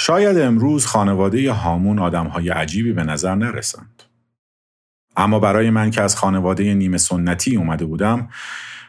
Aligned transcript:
شاید 0.00 0.38
امروز 0.38 0.86
خانواده 0.86 1.52
هامون 1.52 1.98
آدمهای 1.98 2.48
عجیبی 2.48 2.92
به 2.92 3.04
نظر 3.04 3.34
نرسند. 3.34 4.02
اما 5.16 5.38
برای 5.38 5.70
من 5.70 5.90
که 5.90 6.02
از 6.02 6.16
خانواده 6.16 6.74
نیمه 6.74 6.98
سنتی 6.98 7.56
اومده 7.56 7.84
بودم 7.84 8.28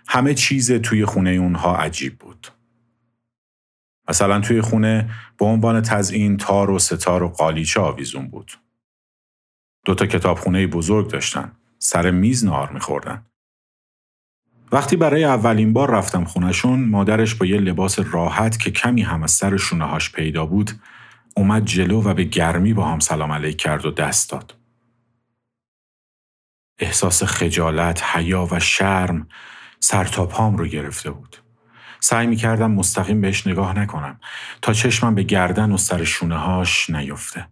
همه 0.08 0.34
چیز 0.34 0.71
توی 0.71 1.05
خونه 1.05 1.29
اونها 1.29 1.76
عجیب 1.76 2.20
بود. 2.20 2.47
مثلا 4.10 4.39
توی 4.39 4.62
خونه 4.62 5.10
به 5.38 5.46
عنوان 5.46 5.82
تزئین 5.82 6.37
تار 6.37 6.69
و 6.69 6.79
ستار 6.79 7.23
و 7.23 7.29
قالیچه 7.29 7.79
آویزون 7.79 8.28
بود. 8.28 8.51
دوتا 9.85 10.05
کتابخونه 10.05 10.67
بزرگ 10.67 11.09
داشتن. 11.09 11.51
سر 11.79 12.12
میز 12.12 12.46
نهار 12.46 12.71
میخوردن. 12.71 13.25
وقتی 14.71 14.96
برای 14.96 15.23
اولین 15.23 15.73
بار 15.73 15.91
رفتم 15.91 16.23
خونشون 16.23 16.89
مادرش 16.89 17.35
با 17.35 17.45
یه 17.45 17.57
لباس 17.57 17.99
راحت 17.99 18.59
که 18.59 18.71
کمی 18.71 19.02
هم 19.02 19.23
از 19.23 19.31
سر 19.31 19.57
شونه 19.57 19.98
پیدا 20.16 20.45
بود 20.45 20.71
اومد 21.36 21.66
جلو 21.66 22.02
و 22.02 22.13
به 22.13 22.23
گرمی 22.23 22.73
با 22.73 22.85
هم 22.85 22.99
سلام 22.99 23.31
علیک 23.31 23.58
کرد 23.58 23.85
و 23.85 23.91
دست 23.91 24.30
داد. 24.30 24.58
احساس 26.80 27.23
خجالت، 27.23 28.03
حیا 28.03 28.48
و 28.52 28.59
شرم 28.59 29.27
سر 29.80 30.05
تا 30.05 30.25
پام 30.25 30.58
رو 30.58 30.66
گرفته 30.66 31.12
بود. 31.12 31.38
سعی 31.99 32.27
می 32.27 32.36
کردم 32.36 32.72
مستقیم 32.72 33.22
بهش 33.22 33.48
نگاه 33.48 33.80
نکنم 33.80 34.20
تا 34.62 34.73
چشمم 34.73 35.16
به 35.16 35.23
گردن 35.23 35.72
و 35.72 35.77
سر 35.77 36.03
شونه 36.03 36.38
هاش 36.38 36.89
نیفته. 36.89 37.48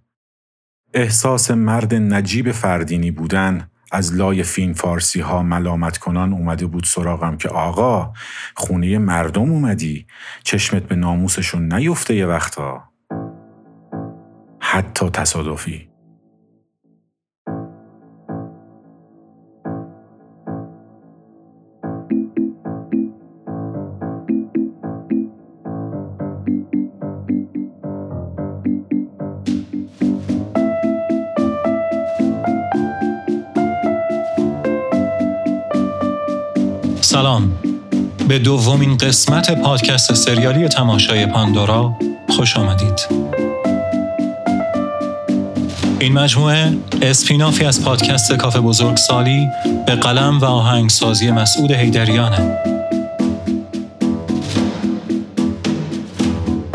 احساس 0.93 1.51
مرد 1.51 1.93
نجیب 1.93 2.51
فردینی 2.51 3.11
بودن 3.11 3.69
از 3.91 4.15
لای 4.15 4.43
فین 4.43 4.73
فارسی 4.73 5.19
ها 5.19 5.43
ملامت 5.43 5.97
کنان 5.97 6.33
اومده 6.33 6.65
بود 6.65 6.83
سراغم 6.83 7.37
که 7.37 7.49
آقا 7.49 8.13
خونه 8.55 8.97
مردم 8.97 9.51
اومدی 9.51 10.07
چشمت 10.43 10.83
به 10.83 10.95
ناموسشون 10.95 11.73
نیفته 11.73 12.15
یه 12.15 12.25
وقتا 12.25 12.83
حتی 14.71 15.09
تصادفی. 15.09 15.89
سلام. 37.01 37.51
به 38.27 38.39
دومین 38.39 38.97
قسمت 38.97 39.61
پادکست 39.61 40.13
سریالی 40.13 40.67
تماشای 40.67 41.25
پاندورا 41.25 41.95
خوش 42.29 42.57
آمدید. 42.57 43.48
این 45.99 46.13
مجموعه 46.13 46.73
اسپینافی 47.01 47.65
از 47.65 47.83
پادکست 47.83 48.33
کافه 48.33 48.59
بزرگ 48.59 48.97
سالی 48.97 49.47
به 49.85 49.95
قلم 49.95 50.39
و 50.39 50.45
آهنگسازی 50.45 51.31
مسعود 51.31 51.71
هیدریانه 51.71 52.57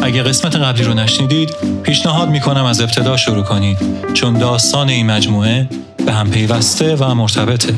اگه 0.02 0.22
قسمت 0.22 0.56
قبلی 0.56 0.84
رو 0.84 0.94
نشنیدید 0.94 1.50
پیشنهاد 1.82 2.30
می‌کنم 2.30 2.64
از 2.64 2.80
ابتدا 2.80 3.16
شروع 3.16 3.42
کنید 3.42 3.78
چون 4.14 4.38
داستان 4.38 4.88
این 4.88 5.06
مجموعه 5.06 5.68
به 6.06 6.12
هم 6.12 6.30
پیوسته 6.30 6.96
و 6.96 7.14
مرتبطه. 7.14 7.74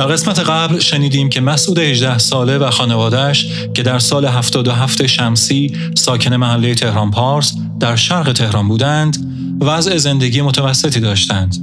در 0.00 0.06
قسمت 0.06 0.38
قبل 0.38 0.78
شنیدیم 0.78 1.28
که 1.28 1.40
مسعود 1.40 1.78
18 1.78 2.18
ساله 2.18 2.58
و 2.58 2.70
خانوادهش 2.70 3.46
که 3.74 3.82
در 3.82 3.98
سال 3.98 4.24
77 4.24 5.06
شمسی 5.06 5.72
ساکن 5.94 6.36
محله 6.36 6.74
تهران 6.74 7.10
پارس 7.10 7.54
در 7.80 7.96
شرق 7.96 8.32
تهران 8.32 8.68
بودند 8.68 9.16
وضع 9.60 9.96
زندگی 9.96 10.42
متوسطی 10.42 11.00
داشتند. 11.00 11.56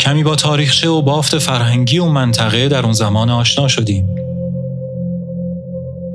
کمی 0.00 0.22
با 0.22 0.36
تاریخچه 0.36 0.88
و 0.88 1.02
بافت 1.02 1.38
فرهنگی 1.38 1.98
و 1.98 2.06
منطقه 2.06 2.68
در 2.68 2.82
اون 2.84 2.92
زمان 2.92 3.30
آشنا 3.30 3.68
شدیم. 3.68 4.06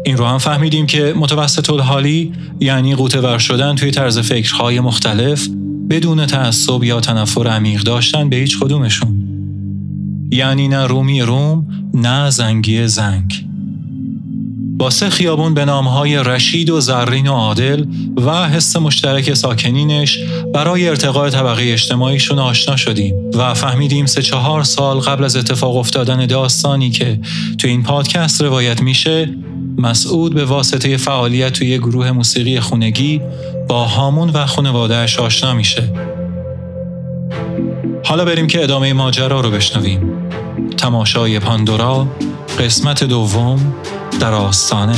این 0.05 0.17
رو 0.17 0.25
هم 0.25 0.37
فهمیدیم 0.37 0.85
که 0.85 1.13
متوسط 1.15 1.69
الحالی 1.69 2.33
یعنی 2.59 2.95
قوطه 2.95 3.37
شدن 3.37 3.75
توی 3.75 3.91
طرز 3.91 4.19
فکرهای 4.19 4.79
مختلف 4.79 5.47
بدون 5.89 6.25
تعصب 6.25 6.83
یا 6.83 6.99
تنفر 6.99 7.47
عمیق 7.47 7.81
داشتن 7.81 8.29
به 8.29 8.35
هیچ 8.35 8.59
کدومشون. 8.59 9.16
یعنی 10.31 10.67
نه 10.67 10.87
رومی 10.87 11.21
روم 11.21 11.67
نه 11.93 12.29
زنگی 12.29 12.87
زنگ. 12.87 13.47
با 14.77 14.89
سه 14.89 15.09
خیابون 15.09 15.53
به 15.53 15.65
نامهای 15.65 16.17
رشید 16.17 16.69
و 16.69 16.81
زرین 16.81 17.27
و 17.27 17.33
عادل 17.33 17.85
و 18.25 18.49
حس 18.49 18.75
مشترک 18.75 19.33
ساکنینش 19.33 20.19
برای 20.53 20.89
ارتقاء 20.89 21.29
طبقه 21.29 21.71
اجتماعیشون 21.73 22.39
آشنا 22.39 22.75
شدیم 22.75 23.15
و 23.33 23.53
فهمیدیم 23.53 24.05
سه 24.05 24.21
چهار 24.21 24.63
سال 24.63 24.99
قبل 24.99 25.23
از 25.23 25.35
اتفاق 25.35 25.75
افتادن 25.75 26.25
داستانی 26.25 26.89
که 26.89 27.19
تو 27.57 27.67
این 27.67 27.83
پادکست 27.83 28.41
روایت 28.41 28.81
میشه 28.81 29.29
مسعود 29.77 30.33
به 30.33 30.45
واسطه 30.45 30.97
فعالیت 30.97 31.53
توی 31.53 31.77
گروه 31.77 32.11
موسیقی 32.11 32.59
خونگی 32.59 33.21
با 33.67 33.85
هامون 33.85 34.29
و 34.29 34.45
خانوادهش 34.45 35.19
آشنا 35.19 35.53
میشه. 35.53 36.16
حالا 38.07 38.25
بریم 38.25 38.47
که 38.47 38.63
ادامه 38.63 38.93
ماجرا 38.93 39.41
رو 39.41 39.51
بشنویم. 39.51 40.29
تماشای 40.77 41.39
پاندورا 41.39 42.07
قسمت 42.59 43.03
دوم 43.03 43.73
در 44.19 44.33
آستانه. 44.33 44.95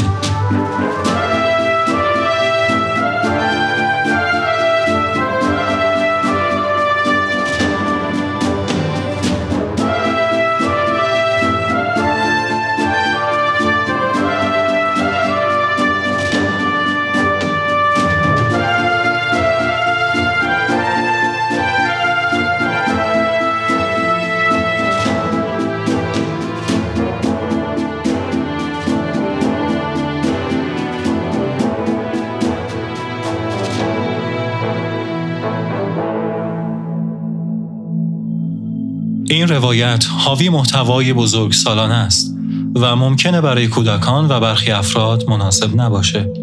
این 39.29 39.47
روایت 39.47 40.06
حاوی 40.17 40.50
محتوای 40.50 41.13
بزرگ 41.13 41.51
سالانه 41.51 41.94
است 41.94 42.35
و 42.75 42.95
ممکنه 42.95 43.41
برای 43.41 43.67
کودکان 43.67 44.28
و 44.31 44.40
برخی 44.40 44.72
افراد 44.72 45.29
مناسب 45.29 45.81
نباشه. 45.81 46.34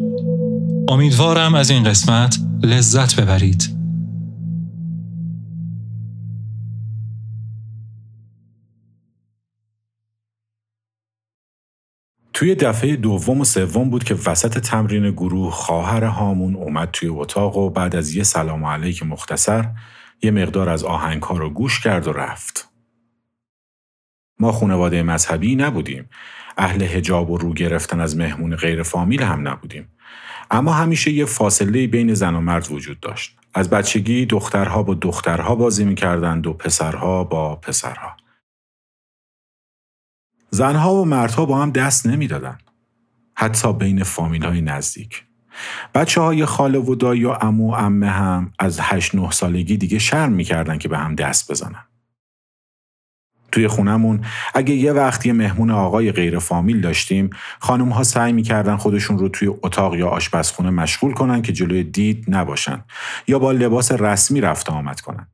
امیدوارم 0.89 1.55
از 1.55 1.71
این 1.71 1.85
قسمت 1.85 2.39
لذت 2.63 3.21
ببرید. 3.21 3.77
توی 12.33 12.55
دفعه 12.55 12.97
دوم 12.97 13.41
و 13.41 13.45
سوم 13.45 13.91
بود 13.91 14.05
که 14.05 14.15
وسط 14.27 14.59
تمرین 14.59 15.11
گروه 15.11 15.53
خواهر 15.53 16.05
هامون 16.05 16.55
اومد 16.55 16.91
توی 16.93 17.09
اتاق 17.09 17.57
و 17.57 17.71
بعد 17.71 17.97
از 17.97 18.15
یه 18.15 18.23
سلام 18.23 18.65
علیک 18.65 19.03
مختصر 19.03 19.69
یه 20.23 20.31
مقدار 20.31 20.69
از 20.69 20.85
آهنگ 20.85 21.23
ها 21.23 21.37
رو 21.37 21.51
گوش 21.51 21.81
کرد 21.81 22.09
و 22.09 22.13
رفت. 22.13 22.76
ما 24.39 24.53
خانواده 24.53 25.03
مذهبی 25.03 25.57
نبودیم. 25.57 26.09
اهل 26.59 26.83
هجاب 26.83 27.31
و 27.31 27.39
رو 27.39 27.53
گرفتن 27.53 28.01
از 28.01 28.17
مهمون 28.17 28.57
غیر 28.57 28.83
فامیل 28.83 29.23
هم 29.23 29.49
نبودیم. 29.49 29.89
اما 30.51 30.73
همیشه 30.73 31.11
یه 31.11 31.25
فاصله 31.25 31.87
بین 31.87 32.15
زن 32.15 32.35
و 32.35 32.41
مرد 32.41 32.71
وجود 32.71 33.01
داشت. 33.01 33.39
از 33.55 33.71
بچگی 33.71 34.27
دخترها 34.27 34.83
با 34.83 34.95
دخترها 34.95 35.55
بازی 35.55 35.85
می‌کردند 35.85 36.47
و 36.47 36.53
پسرها 36.53 37.25
با 37.25 37.57
پسرها. 37.57 38.17
زنها 40.51 40.95
و 40.95 41.05
مردها 41.05 41.47
با 41.47 41.63
هم 41.63 41.71
دست 41.71 42.07
نمی‌دادند. 42.07 42.63
حتی 43.35 43.73
بین 43.73 44.03
فامیل 44.03 44.45
های 44.45 44.61
نزدیک. 44.61 45.25
بچه 45.95 46.21
های 46.21 46.45
خاله 46.45 46.79
و 46.79 46.95
دایی 46.95 47.25
و 47.25 47.37
امو 47.41 47.71
و 47.71 47.75
امه 47.75 48.09
هم 48.09 48.53
از 48.59 48.81
هشت 48.83 49.15
نه 49.15 49.31
سالگی 49.31 49.77
دیگه 49.77 49.99
شرم 49.99 50.33
می‌کردن 50.33 50.79
که 50.79 50.89
به 50.89 50.99
هم 50.99 51.15
دست 51.15 51.51
بزنن. 51.51 51.85
توی 53.57 53.69
خونمون 53.69 54.21
اگه 54.55 54.75
یه 54.75 54.93
وقت 54.93 55.27
یه 55.27 55.33
مهمون 55.33 55.71
آقای 55.71 56.13
غیر 56.13 56.39
فامیل 56.39 56.81
داشتیم 56.81 57.31
خانم 57.59 57.89
ها 57.89 58.03
سعی 58.03 58.33
می‌کردن 58.33 58.77
خودشون 58.77 59.19
رو 59.19 59.29
توی 59.29 59.49
اتاق 59.63 59.95
یا 59.95 60.09
آشپزخونه 60.09 60.71
مشغول 60.71 61.13
کنن 61.13 61.43
که 61.43 61.53
جلوی 61.53 61.85
دید 61.85 62.25
نباشن 62.29 62.85
یا 63.27 63.39
با 63.39 63.53
لباس 63.53 63.93
رسمی 63.93 64.41
رفت 64.41 64.71
آمد 64.71 65.01
کنن. 65.01 65.27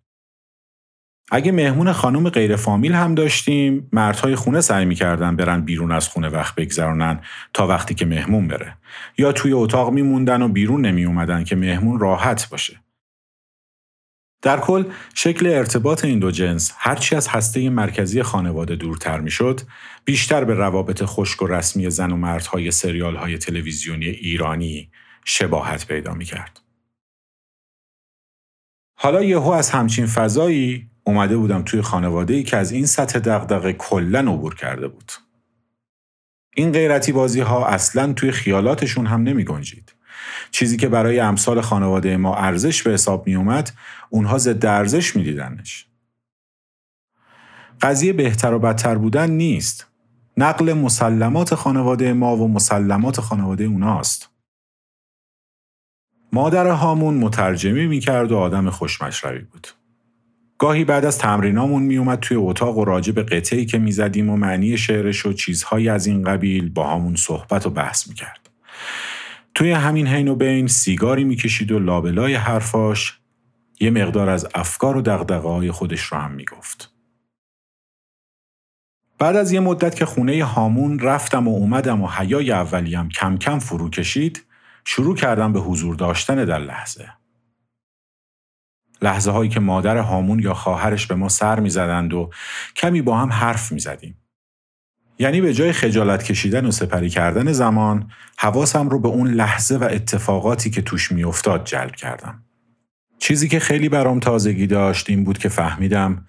اگه 1.30 1.52
مهمون 1.52 1.92
خانم 1.92 2.28
غیر 2.28 2.56
فامیل 2.56 2.92
هم 2.92 3.14
داشتیم 3.14 3.88
مردهای 3.92 4.34
خونه 4.34 4.60
سعی 4.60 4.84
می‌کردن 4.84 5.36
برن 5.36 5.60
بیرون 5.60 5.92
از 5.92 6.08
خونه 6.08 6.28
وقت 6.28 6.54
بگذرانن 6.54 7.20
تا 7.54 7.66
وقتی 7.66 7.94
که 7.94 8.06
مهمون 8.06 8.48
بره. 8.48 8.76
یا 9.19 9.32
توی 9.32 9.52
اتاق 9.52 9.92
میموندن 9.92 10.42
و 10.42 10.48
بیرون 10.48 10.86
نمی 10.86 11.04
اومدن 11.04 11.44
که 11.44 11.56
مهمون 11.56 12.00
راحت 12.00 12.48
باشه. 12.50 12.81
در 14.43 14.61
کل 14.61 14.85
شکل 15.15 15.47
ارتباط 15.47 16.05
این 16.05 16.19
دو 16.19 16.31
جنس 16.31 16.73
هرچی 16.77 17.17
از 17.17 17.29
هسته 17.29 17.71
مرکزی 17.71 18.23
خانواده 18.23 18.77
دورتر 18.77 19.21
می‌شد 19.21 19.61
بیشتر 20.05 20.44
به 20.44 20.55
روابط 20.55 21.03
خشک 21.05 21.43
و 21.43 21.47
رسمی 21.47 21.91
زن 21.91 22.12
و 22.12 22.17
مردهای 22.17 22.71
سریال 22.71 23.17
های 23.17 23.39
تلویزیونی 23.39 24.06
ایرانی 24.06 24.91
شباهت 25.25 25.87
پیدا 25.87 26.15
می 26.15 26.25
کرد. 26.25 26.61
حالا 28.94 29.25
یهو 29.25 29.50
از 29.50 29.71
همچین 29.71 30.06
فضایی 30.06 30.91
اومده 31.05 31.37
بودم 31.37 31.62
توی 31.62 31.83
خانواده 31.83 32.35
ای 32.35 32.43
که 32.43 32.56
از 32.56 32.73
این 32.73 32.87
سطح 32.87 33.19
دغدغه 33.19 33.73
کلا 33.73 34.19
عبور 34.19 34.55
کرده 34.55 34.89
بود. 34.89 35.12
این 36.56 36.73
غیرتی 36.73 37.12
بازی 37.12 37.41
ها 37.41 37.67
اصلا 37.67 38.12
توی 38.12 38.33
خیالاتشون 38.33 39.06
هم 39.06 39.23
نمی 39.23 39.44
گنجید. 39.44 39.94
چیزی 40.50 40.76
که 40.76 40.88
برای 40.88 41.20
امثال 41.20 41.61
خانواده 41.61 42.17
ما 42.17 42.37
ارزش 42.37 42.82
به 42.82 42.93
حساب 42.93 43.26
می 43.26 43.35
اومد 43.35 43.73
اونها 44.11 44.38
ضد 44.38 44.67
ارزش 44.67 45.17
می 45.17 45.23
دیدنش. 45.23 45.87
قضیه 47.81 48.12
بهتر 48.12 48.55
و 48.55 48.59
بدتر 48.59 48.94
بودن 48.94 49.31
نیست. 49.31 49.87
نقل 50.37 50.73
مسلمات 50.73 51.55
خانواده 51.55 52.12
ما 52.12 52.37
و 52.37 52.49
مسلمات 52.49 53.20
خانواده 53.20 53.64
اوناست. 53.64 54.29
مادر 56.32 56.67
هامون 56.67 57.15
مترجمی 57.15 57.87
می 57.87 58.00
کرد 58.00 58.32
و 58.32 58.38
آدم 58.38 58.70
خوشمشروی 58.70 59.38
بود. 59.38 59.69
گاهی 60.58 60.85
بعد 60.85 61.05
از 61.05 61.19
تمرینامون 61.19 61.82
میومد 61.82 62.20
توی 62.20 62.37
اتاق 62.37 62.79
و 62.79 62.85
راجع 62.85 63.12
به 63.12 63.23
قطعی 63.23 63.67
که 63.67 63.79
می‌زدیم 63.79 64.31
و 64.31 64.37
معنی 64.37 64.76
شعرش 64.76 65.26
و 65.26 65.32
چیزهایی 65.32 65.88
از 65.88 66.06
این 66.06 66.23
قبیل 66.23 66.69
با 66.69 66.94
همون 66.94 67.17
صحبت 67.17 67.67
و 67.67 67.70
بحث 67.70 68.08
می‌کرد. 68.08 68.50
توی 69.54 69.70
همین 69.70 70.06
حین 70.06 70.28
و 70.28 70.34
بین 70.34 70.66
سیگاری 70.66 71.25
می‌کشید 71.25 71.72
و 71.72 71.78
لابلای 71.78 72.34
حرفاش 72.34 73.20
یه 73.81 73.90
مقدار 73.90 74.28
از 74.28 74.49
افکار 74.54 74.96
و 74.96 75.02
دقدقه 75.02 75.49
های 75.49 75.70
خودش 75.70 76.00
رو 76.00 76.19
هم 76.19 76.31
می‌گفت. 76.32 76.93
بعد 79.19 79.37
از 79.37 79.52
یه 79.52 79.60
مدت 79.60 79.94
که 79.94 80.04
خونه 80.06 80.44
هامون 80.44 80.99
رفتم 80.99 81.49
و 81.49 81.50
اومدم 81.50 82.00
و 82.00 82.08
حیای 82.08 82.52
اولیم 82.52 83.08
کم 83.08 83.37
کم 83.37 83.58
فرو 83.58 83.90
کشید 83.90 84.44
شروع 84.84 85.16
کردم 85.16 85.52
به 85.52 85.60
حضور 85.60 85.94
داشتن 85.94 86.44
در 86.44 86.58
لحظه. 86.58 87.12
لحظه 89.02 89.31
هایی 89.31 89.50
که 89.50 89.60
مادر 89.60 89.96
هامون 89.96 90.38
یا 90.38 90.55
خواهرش 90.55 91.06
به 91.06 91.14
ما 91.14 91.28
سر 91.28 91.60
می‌زدند 91.60 92.14
و 92.14 92.31
کمی 92.76 93.02
با 93.02 93.19
هم 93.19 93.32
حرف 93.32 93.72
می‌زدیم. 93.72 94.21
یعنی 95.22 95.40
به 95.40 95.54
جای 95.54 95.72
خجالت 95.72 96.24
کشیدن 96.24 96.66
و 96.66 96.70
سپری 96.70 97.08
کردن 97.08 97.52
زمان 97.52 98.10
حواسم 98.38 98.88
رو 98.88 98.98
به 98.98 99.08
اون 99.08 99.28
لحظه 99.28 99.76
و 99.76 99.84
اتفاقاتی 99.84 100.70
که 100.70 100.82
توش 100.82 101.12
میافتاد 101.12 101.64
جلب 101.64 101.94
کردم. 101.94 102.44
چیزی 103.19 103.48
که 103.48 103.60
خیلی 103.60 103.88
برام 103.88 104.20
تازگی 104.20 104.66
داشت 104.66 105.10
این 105.10 105.24
بود 105.24 105.38
که 105.38 105.48
فهمیدم 105.48 106.26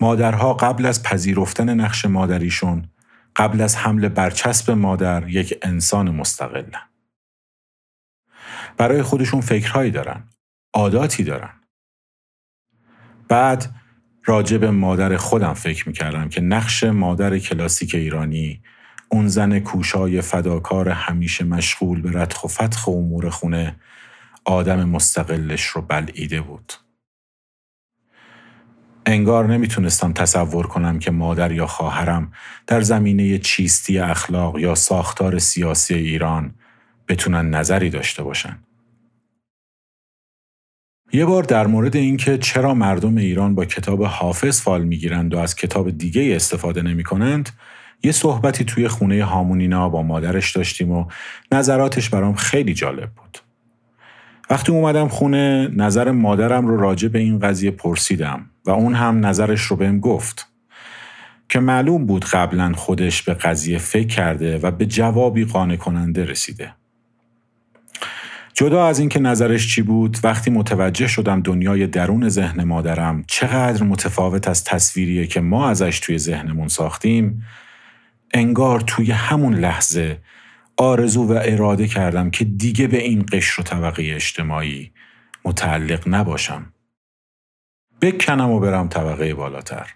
مادرها 0.00 0.54
قبل 0.54 0.86
از 0.86 1.02
پذیرفتن 1.02 1.80
نقش 1.80 2.04
مادریشون 2.04 2.88
قبل 3.36 3.60
از 3.60 3.76
حمل 3.76 4.08
برچسب 4.08 4.70
مادر 4.70 5.28
یک 5.28 5.58
انسان 5.62 6.10
مستقلن. 6.10 6.82
برای 8.76 9.02
خودشون 9.02 9.40
فکرهایی 9.40 9.90
دارن، 9.90 10.28
عاداتی 10.74 11.24
دارن. 11.24 11.50
بعد 13.28 13.74
راجع 14.26 14.58
به 14.58 14.70
مادر 14.70 15.16
خودم 15.16 15.54
فکر 15.54 15.88
می‌کردم 15.88 16.28
که 16.28 16.40
نقش 16.40 16.84
مادر 16.84 17.38
کلاسیک 17.38 17.94
ایرانی 17.94 18.62
اون 19.08 19.28
زن 19.28 19.58
کوشای 19.60 20.20
فداکار 20.20 20.88
همیشه 20.88 21.44
مشغول 21.44 22.00
به 22.00 22.20
ردخ 22.20 22.44
و 22.44 22.48
فتخ 22.48 22.88
امور 22.88 23.30
خونه 23.30 23.76
آدم 24.44 24.88
مستقلش 24.88 25.64
رو 25.64 25.82
بلعیده 25.82 26.40
بود. 26.40 26.72
انگار 29.06 29.46
نمی‌تونستم 29.46 30.12
تصور 30.12 30.66
کنم 30.66 30.98
که 30.98 31.10
مادر 31.10 31.52
یا 31.52 31.66
خواهرم 31.66 32.32
در 32.66 32.80
زمینه 32.80 33.38
چیستی 33.38 33.98
اخلاق 33.98 34.58
یا 34.58 34.74
ساختار 34.74 35.38
سیاسی 35.38 35.94
ایران 35.94 36.54
بتونن 37.08 37.50
نظری 37.50 37.90
داشته 37.90 38.22
باشن. 38.22 38.58
یه 41.14 41.24
بار 41.24 41.42
در 41.42 41.66
مورد 41.66 41.96
اینکه 41.96 42.38
چرا 42.38 42.74
مردم 42.74 43.16
ایران 43.16 43.54
با 43.54 43.64
کتاب 43.64 44.04
حافظ 44.04 44.60
فال 44.60 44.84
می‌گیرند 44.84 45.34
و 45.34 45.38
از 45.38 45.56
کتاب 45.56 45.90
دیگه 45.90 46.36
استفاده 46.36 46.82
نمی 46.82 47.04
کنند 47.04 47.48
یه 48.02 48.12
صحبتی 48.12 48.64
توی 48.64 48.88
خونه 48.88 49.24
هامونینا 49.24 49.88
با 49.88 50.02
مادرش 50.02 50.56
داشتیم 50.56 50.90
و 50.90 51.06
نظراتش 51.52 52.10
برام 52.10 52.34
خیلی 52.34 52.74
جالب 52.74 53.10
بود. 53.10 53.38
وقتی 54.50 54.72
اومدم 54.72 55.08
خونه 55.08 55.68
نظر 55.76 56.10
مادرم 56.10 56.66
رو 56.66 56.76
راجع 56.76 57.08
به 57.08 57.18
این 57.18 57.38
قضیه 57.38 57.70
پرسیدم 57.70 58.50
و 58.64 58.70
اون 58.70 58.94
هم 58.94 59.26
نظرش 59.26 59.60
رو 59.60 59.76
بهم 59.76 60.00
گفت 60.00 60.46
که 61.48 61.60
معلوم 61.60 62.06
بود 62.06 62.24
قبلا 62.24 62.72
خودش 62.72 63.22
به 63.22 63.34
قضیه 63.34 63.78
فکر 63.78 64.06
کرده 64.06 64.58
و 64.58 64.70
به 64.70 64.86
جوابی 64.86 65.44
قانع 65.44 65.76
کننده 65.76 66.24
رسیده. 66.24 66.74
جدا 68.54 68.86
از 68.86 68.98
اینکه 68.98 69.20
نظرش 69.20 69.74
چی 69.74 69.82
بود 69.82 70.18
وقتی 70.22 70.50
متوجه 70.50 71.06
شدم 71.06 71.40
دنیای 71.40 71.86
درون 71.86 72.28
ذهن 72.28 72.64
مادرم 72.64 73.24
چقدر 73.26 73.82
متفاوت 73.82 74.48
از 74.48 74.64
تصویریه 74.64 75.26
که 75.26 75.40
ما 75.40 75.68
ازش 75.68 76.00
توی 76.00 76.18
ذهنمون 76.18 76.68
ساختیم 76.68 77.42
انگار 78.34 78.80
توی 78.80 79.10
همون 79.10 79.54
لحظه 79.54 80.18
آرزو 80.76 81.24
و 81.24 81.40
اراده 81.42 81.88
کردم 81.88 82.30
که 82.30 82.44
دیگه 82.44 82.86
به 82.86 83.02
این 83.02 83.26
قشر 83.32 83.60
و 83.60 83.64
طبقه 83.64 84.02
اجتماعی 84.14 84.92
متعلق 85.44 86.02
نباشم. 86.06 86.72
بکنم 88.00 88.50
و 88.50 88.60
برم 88.60 88.88
طبقه 88.88 89.34
بالاتر. 89.34 89.94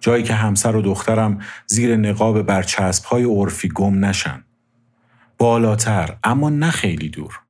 جایی 0.00 0.22
که 0.22 0.34
همسر 0.34 0.76
و 0.76 0.82
دخترم 0.82 1.40
زیر 1.66 1.96
نقاب 1.96 2.42
برچسب 2.42 3.04
های 3.04 3.24
عرفی 3.24 3.68
گم 3.68 4.04
نشن. 4.04 4.44
بالاتر 5.38 6.18
اما 6.24 6.50
نه 6.50 6.70
خیلی 6.70 7.08
دور. 7.08 7.40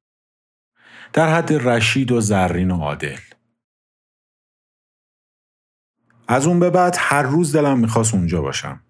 در 1.12 1.34
حد 1.34 1.52
رشید 1.52 2.12
و 2.12 2.20
زرین 2.20 2.70
و 2.70 2.80
عادل. 2.80 3.18
از 6.28 6.46
اون 6.46 6.60
به 6.60 6.70
بعد 6.70 6.96
هر 6.98 7.22
روز 7.22 7.56
دلم 7.56 7.78
می‌خواست 7.78 8.14
اونجا 8.14 8.42
باشم. 8.42 8.80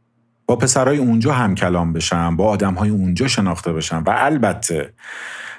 با 0.46 0.56
پسرای 0.56 0.98
اونجا 0.98 1.32
هم 1.32 1.54
کلام 1.54 1.92
بشم، 1.92 2.36
با 2.36 2.48
آدمهای 2.48 2.90
اونجا 2.90 3.28
شناخته 3.28 3.72
بشم 3.72 4.04
و 4.06 4.10
البته 4.16 4.94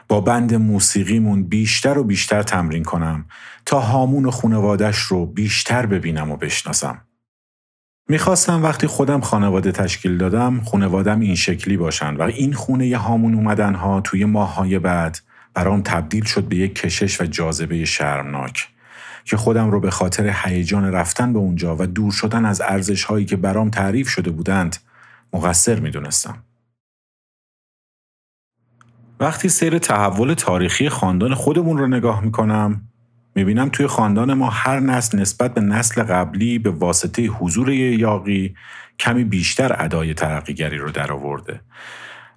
با 0.08 0.22
بند 0.22 0.54
موسیقیمون 0.54 1.44
بیشتر 1.44 1.98
و 1.98 2.04
بیشتر 2.04 2.44
تمرین 2.44 2.84
کنم 2.84 3.26
تا 3.66 3.80
هامون 3.80 4.26
و 4.26 4.32
خونوادش 4.32 4.98
رو 4.98 5.26
بیشتر 5.26 5.86
ببینم 5.86 6.32
و 6.32 6.38
بشناسم. 6.38 7.02
می‌خواستم 8.10 8.64
وقتی 8.64 8.88
خودم 8.88 9.22
خانواده 9.22 9.72
تشکیل 9.72 10.18
دادم 10.18 10.62
خانوادم 10.62 11.20
این 11.20 11.36
شکلی 11.36 11.78
باشن 11.78 12.16
و 12.16 12.22
این 12.22 12.54
خونه 12.54 12.98
هامون 12.98 13.34
اومدن 13.34 13.76
ها 13.76 14.02
توی 14.02 14.26
ماهای 14.26 14.80
بعد 14.80 15.20
برام 15.54 15.82
تبدیل 15.82 16.24
شد 16.24 16.44
به 16.44 16.56
یک 16.56 16.76
کشش 16.76 17.22
و 17.22 17.26
جاذبه 17.26 17.86
شرمناک 17.86 18.70
که 19.24 19.38
خودم 19.38 19.72
رو 19.72 19.80
به 19.80 19.92
خاطر 19.92 20.34
هیجان 20.44 20.92
رفتن 20.92 21.34
به 21.34 21.40
اونجا 21.40 21.76
و 21.80 21.88
دور 21.88 22.12
شدن 22.12 22.46
از 22.46 22.62
ارزش 22.62 23.04
هایی 23.04 23.26
که 23.26 23.36
برام 23.36 23.70
تعریف 23.70 24.10
شده 24.10 24.32
بودند 24.32 24.78
مقصر 25.34 25.80
می‌دونستم. 25.80 26.44
وقتی 29.20 29.50
سیر 29.50 29.80
تحول 29.80 30.34
تاریخی 30.34 30.90
خاندان 30.90 31.34
خودمون 31.34 31.78
رو 31.78 31.88
نگاه 31.88 32.24
می‌کنم 32.24 32.82
می‌بینم 33.36 33.70
توی 33.70 33.88
خاندان 33.88 34.34
ما 34.34 34.50
هر 34.50 34.80
نسل 34.80 35.20
نسبت 35.20 35.54
به 35.54 35.62
نسل 35.62 36.04
قبلی 36.04 36.60
به 36.60 36.70
واسطه 36.70 37.28
حضور 37.28 37.70
یاقی 37.70 38.56
کمی 39.00 39.24
بیشتر 39.24 39.76
ادای 39.84 40.14
ترقیگری 40.14 40.78
رو 40.78 40.92
درآورده. 40.92 41.62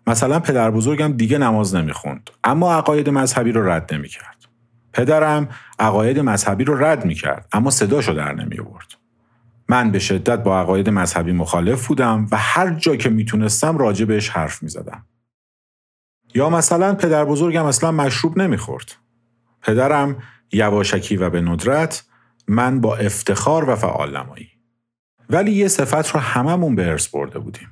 مثلا 0.07 0.41
پدر 0.41 0.71
بزرگم 0.71 1.13
دیگه 1.13 1.39
نماز 1.39 1.75
نمی‌خوند 1.75 2.31
اما 2.45 2.75
عقاید 2.75 3.11
مذهبی 3.11 3.53
رو 3.53 3.69
رد 3.69 3.95
نمی‌کرد. 3.95 4.37
پدرم 4.93 5.49
عقاید 5.79 6.19
مذهبی 6.19 6.65
رو 6.65 6.85
رد 6.85 7.05
می‌کرد 7.05 7.49
اما 7.53 7.71
صداشو 7.71 8.13
در 8.13 8.33
نمی 8.33 8.59
آورد. 8.59 8.95
من 9.69 9.91
به 9.91 9.99
شدت 9.99 10.43
با 10.43 10.61
عقاید 10.61 10.91
مذهبی 10.91 11.33
مخالف 11.33 11.87
بودم 11.87 12.27
و 12.31 12.37
هر 12.37 12.71
جا 12.71 12.97
که 12.97 13.11
می‌تونستم 13.11 13.79
راجع 13.79 14.05
بهش 14.05 14.29
حرف 14.29 14.63
می‌زدم. 14.63 15.05
یا 16.35 16.51
مثلا 16.51 16.95
پدر 16.95 17.25
بزرگم 17.25 17.65
اصلا 17.65 17.93
مشروب 17.93 18.39
نمی‌خورد. 18.39 18.97
پدرم 19.63 20.17
یواشکی 20.53 21.17
و 21.17 21.31
به 21.31 21.41
ندرت 21.41 22.05
من 22.49 22.81
با 22.81 22.97
افتخار 22.97 23.71
و 23.71 23.77
فعال 23.77 24.17
نمایی. 24.17 24.49
ولی 25.31 25.53
یه 25.53 25.69
صفت 25.69 26.11
رو 26.11 26.21
هممون 26.21 26.75
به 26.75 26.87
ارث 26.87 27.09
برده 27.09 27.39
بودیم. 27.39 27.69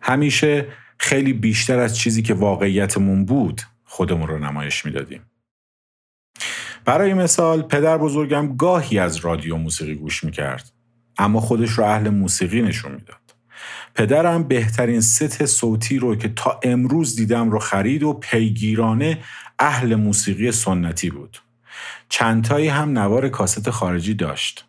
همیشه 0.00 0.66
خیلی 0.98 1.32
بیشتر 1.32 1.78
از 1.78 1.96
چیزی 1.96 2.22
که 2.22 2.34
واقعیتمون 2.34 3.24
بود 3.24 3.62
خودمون 3.84 4.28
رو 4.28 4.38
نمایش 4.38 4.84
می‌دادیم. 4.84 5.22
برای 6.84 7.14
مثال 7.14 7.62
پدر 7.62 7.98
بزرگم 7.98 8.56
گاهی 8.56 8.98
از 8.98 9.16
رادیو 9.16 9.56
موسیقی 9.56 9.94
گوش 9.94 10.24
می‌کرد 10.24 10.72
اما 11.18 11.40
خودش 11.40 11.70
رو 11.70 11.84
اهل 11.84 12.08
موسیقی 12.08 12.62
نشون 12.62 12.92
می‌داد. 12.92 13.18
پدرم 13.94 14.42
بهترین 14.44 15.00
ست 15.00 15.46
صوتی 15.46 15.98
رو 15.98 16.16
که 16.16 16.28
تا 16.28 16.60
امروز 16.62 17.16
دیدم 17.16 17.50
رو 17.50 17.58
خرید 17.58 18.02
و 18.02 18.12
پیگیرانه 18.12 19.18
اهل 19.58 19.94
موسیقی 19.94 20.52
سنتی 20.52 21.10
بود. 21.10 21.38
چندتایی 22.08 22.68
هم 22.68 22.98
نوار 22.98 23.28
کاست 23.28 23.70
خارجی 23.70 24.14
داشت. 24.14 24.64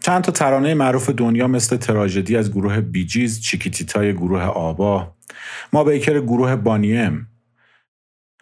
چند 0.00 0.22
تا 0.22 0.32
ترانه 0.32 0.74
معروف 0.74 1.10
دنیا 1.10 1.46
مثل 1.46 1.76
تراژدی 1.76 2.36
از 2.36 2.52
گروه 2.52 2.80
بیجیز، 2.80 3.40
چیکیتیتای 3.40 4.12
گروه 4.12 4.42
آبا، 4.42 5.14
ما 5.72 5.84
بیکر 5.84 6.20
گروه 6.20 6.56
بانیم، 6.56 7.28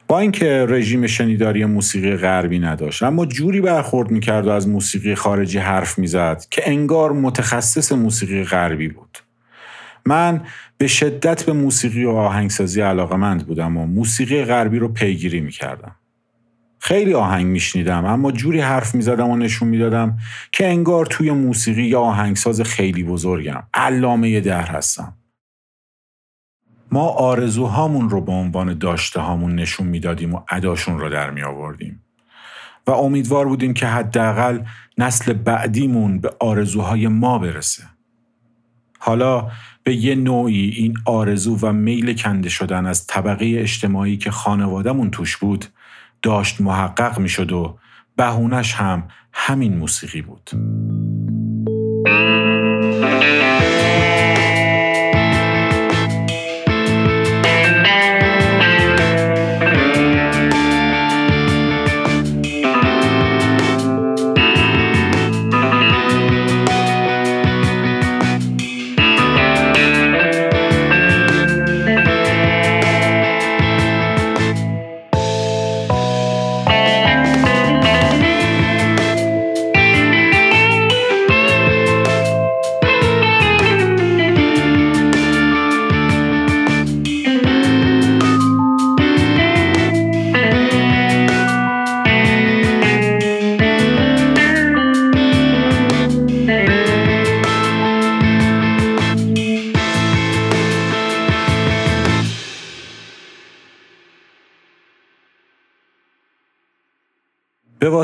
با 0.08 0.20
اینکه 0.20 0.66
رژیم 0.68 1.06
شنیداری 1.06 1.64
موسیقی 1.64 2.16
غربی 2.16 2.58
نداشت 2.58 3.02
اما 3.02 3.26
جوری 3.26 3.60
برخورد 3.60 4.10
می‌کرد 4.10 4.46
و 4.46 4.50
از 4.50 4.68
موسیقی 4.68 5.14
خارجی 5.14 5.58
حرف 5.58 5.98
می‌زد 5.98 6.44
که 6.50 6.62
انگار 6.66 7.12
متخصص 7.12 7.92
موسیقی 7.92 8.44
غربی 8.44 8.88
بود 8.88 9.18
من 10.06 10.40
به 10.78 10.86
شدت 10.86 11.46
به 11.46 11.52
موسیقی 11.52 12.04
و 12.04 12.10
آهنگسازی 12.10 12.80
علاقمند 12.80 13.46
بودم 13.46 13.76
و 13.76 13.86
موسیقی 13.86 14.44
غربی 14.44 14.78
رو 14.78 14.88
پیگیری 14.88 15.40
می‌کردم. 15.40 15.96
خیلی 16.78 17.14
آهنگ 17.14 17.46
میشنیدم 17.46 18.04
اما 18.04 18.32
جوری 18.32 18.60
حرف 18.60 18.94
می‌زدم 18.94 19.30
و 19.30 19.36
نشون 19.36 19.68
می‌دادم 19.68 20.18
که 20.52 20.68
انگار 20.68 21.06
توی 21.06 21.30
موسیقی 21.30 21.82
یا 21.82 22.00
آهنگساز 22.00 22.60
خیلی 22.60 23.04
بزرگم. 23.04 23.62
علامه 23.74 24.40
در 24.40 24.66
هستم. 24.66 25.16
ما 26.92 27.08
آرزوهامون 27.08 28.10
رو 28.10 28.20
به 28.20 28.32
عنوان 28.32 28.78
داشته 28.78 29.20
هامون 29.20 29.54
نشون 29.54 29.86
می‌دادیم 29.86 30.34
و 30.34 30.40
اداشون 30.50 30.98
رو 30.98 31.08
در 31.08 31.30
می 31.30 31.42
آوردیم 31.42 32.04
و 32.86 32.90
امیدوار 32.90 33.48
بودیم 33.48 33.74
که 33.74 33.86
حداقل 33.86 34.60
نسل 34.98 35.32
بعدیمون 35.32 36.18
به 36.18 36.30
آرزوهای 36.40 37.08
ما 37.08 37.38
برسه. 37.38 37.82
حالا 38.98 39.50
به 39.84 39.94
یه 39.94 40.14
نوعی 40.14 40.70
این 40.70 40.94
آرزو 41.04 41.58
و 41.62 41.72
میل 41.72 42.16
کنده 42.16 42.48
شدن 42.48 42.86
از 42.86 43.06
طبقه 43.06 43.54
اجتماعی 43.58 44.16
که 44.16 44.30
خانوادهمون 44.30 45.10
توش 45.10 45.36
بود 45.36 45.64
داشت 46.22 46.60
محقق 46.60 47.18
می 47.18 47.28
شد 47.28 47.52
و 47.52 47.78
بهونش 48.16 48.74
هم 48.74 49.08
همین 49.32 49.76
موسیقی 49.76 50.22
بود. 50.22 50.50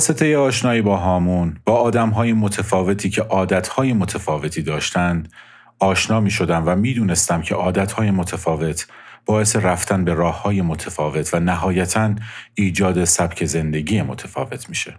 واسطه 0.00 0.38
آشنایی 0.38 0.82
با 0.82 0.96
هامون 0.96 1.56
با 1.64 1.76
آدم 1.76 2.10
های 2.10 2.32
متفاوتی 2.32 3.10
که 3.10 3.22
عادت 3.22 3.68
های 3.68 3.92
متفاوتی 3.92 4.62
داشتند 4.62 5.32
آشنا 5.78 6.20
می 6.20 6.30
شدم 6.30 6.62
و 6.66 6.76
می 6.76 6.94
دونستم 6.94 7.42
که 7.42 7.54
عادت 7.54 7.92
های 7.92 8.10
متفاوت 8.10 8.86
باعث 9.26 9.56
رفتن 9.56 10.04
به 10.04 10.14
راه 10.14 10.42
های 10.42 10.62
متفاوت 10.62 11.34
و 11.34 11.40
نهایتا 11.40 12.14
ایجاد 12.54 13.04
سبک 13.04 13.44
زندگی 13.44 14.02
متفاوت 14.02 14.68
میشه. 14.68 14.98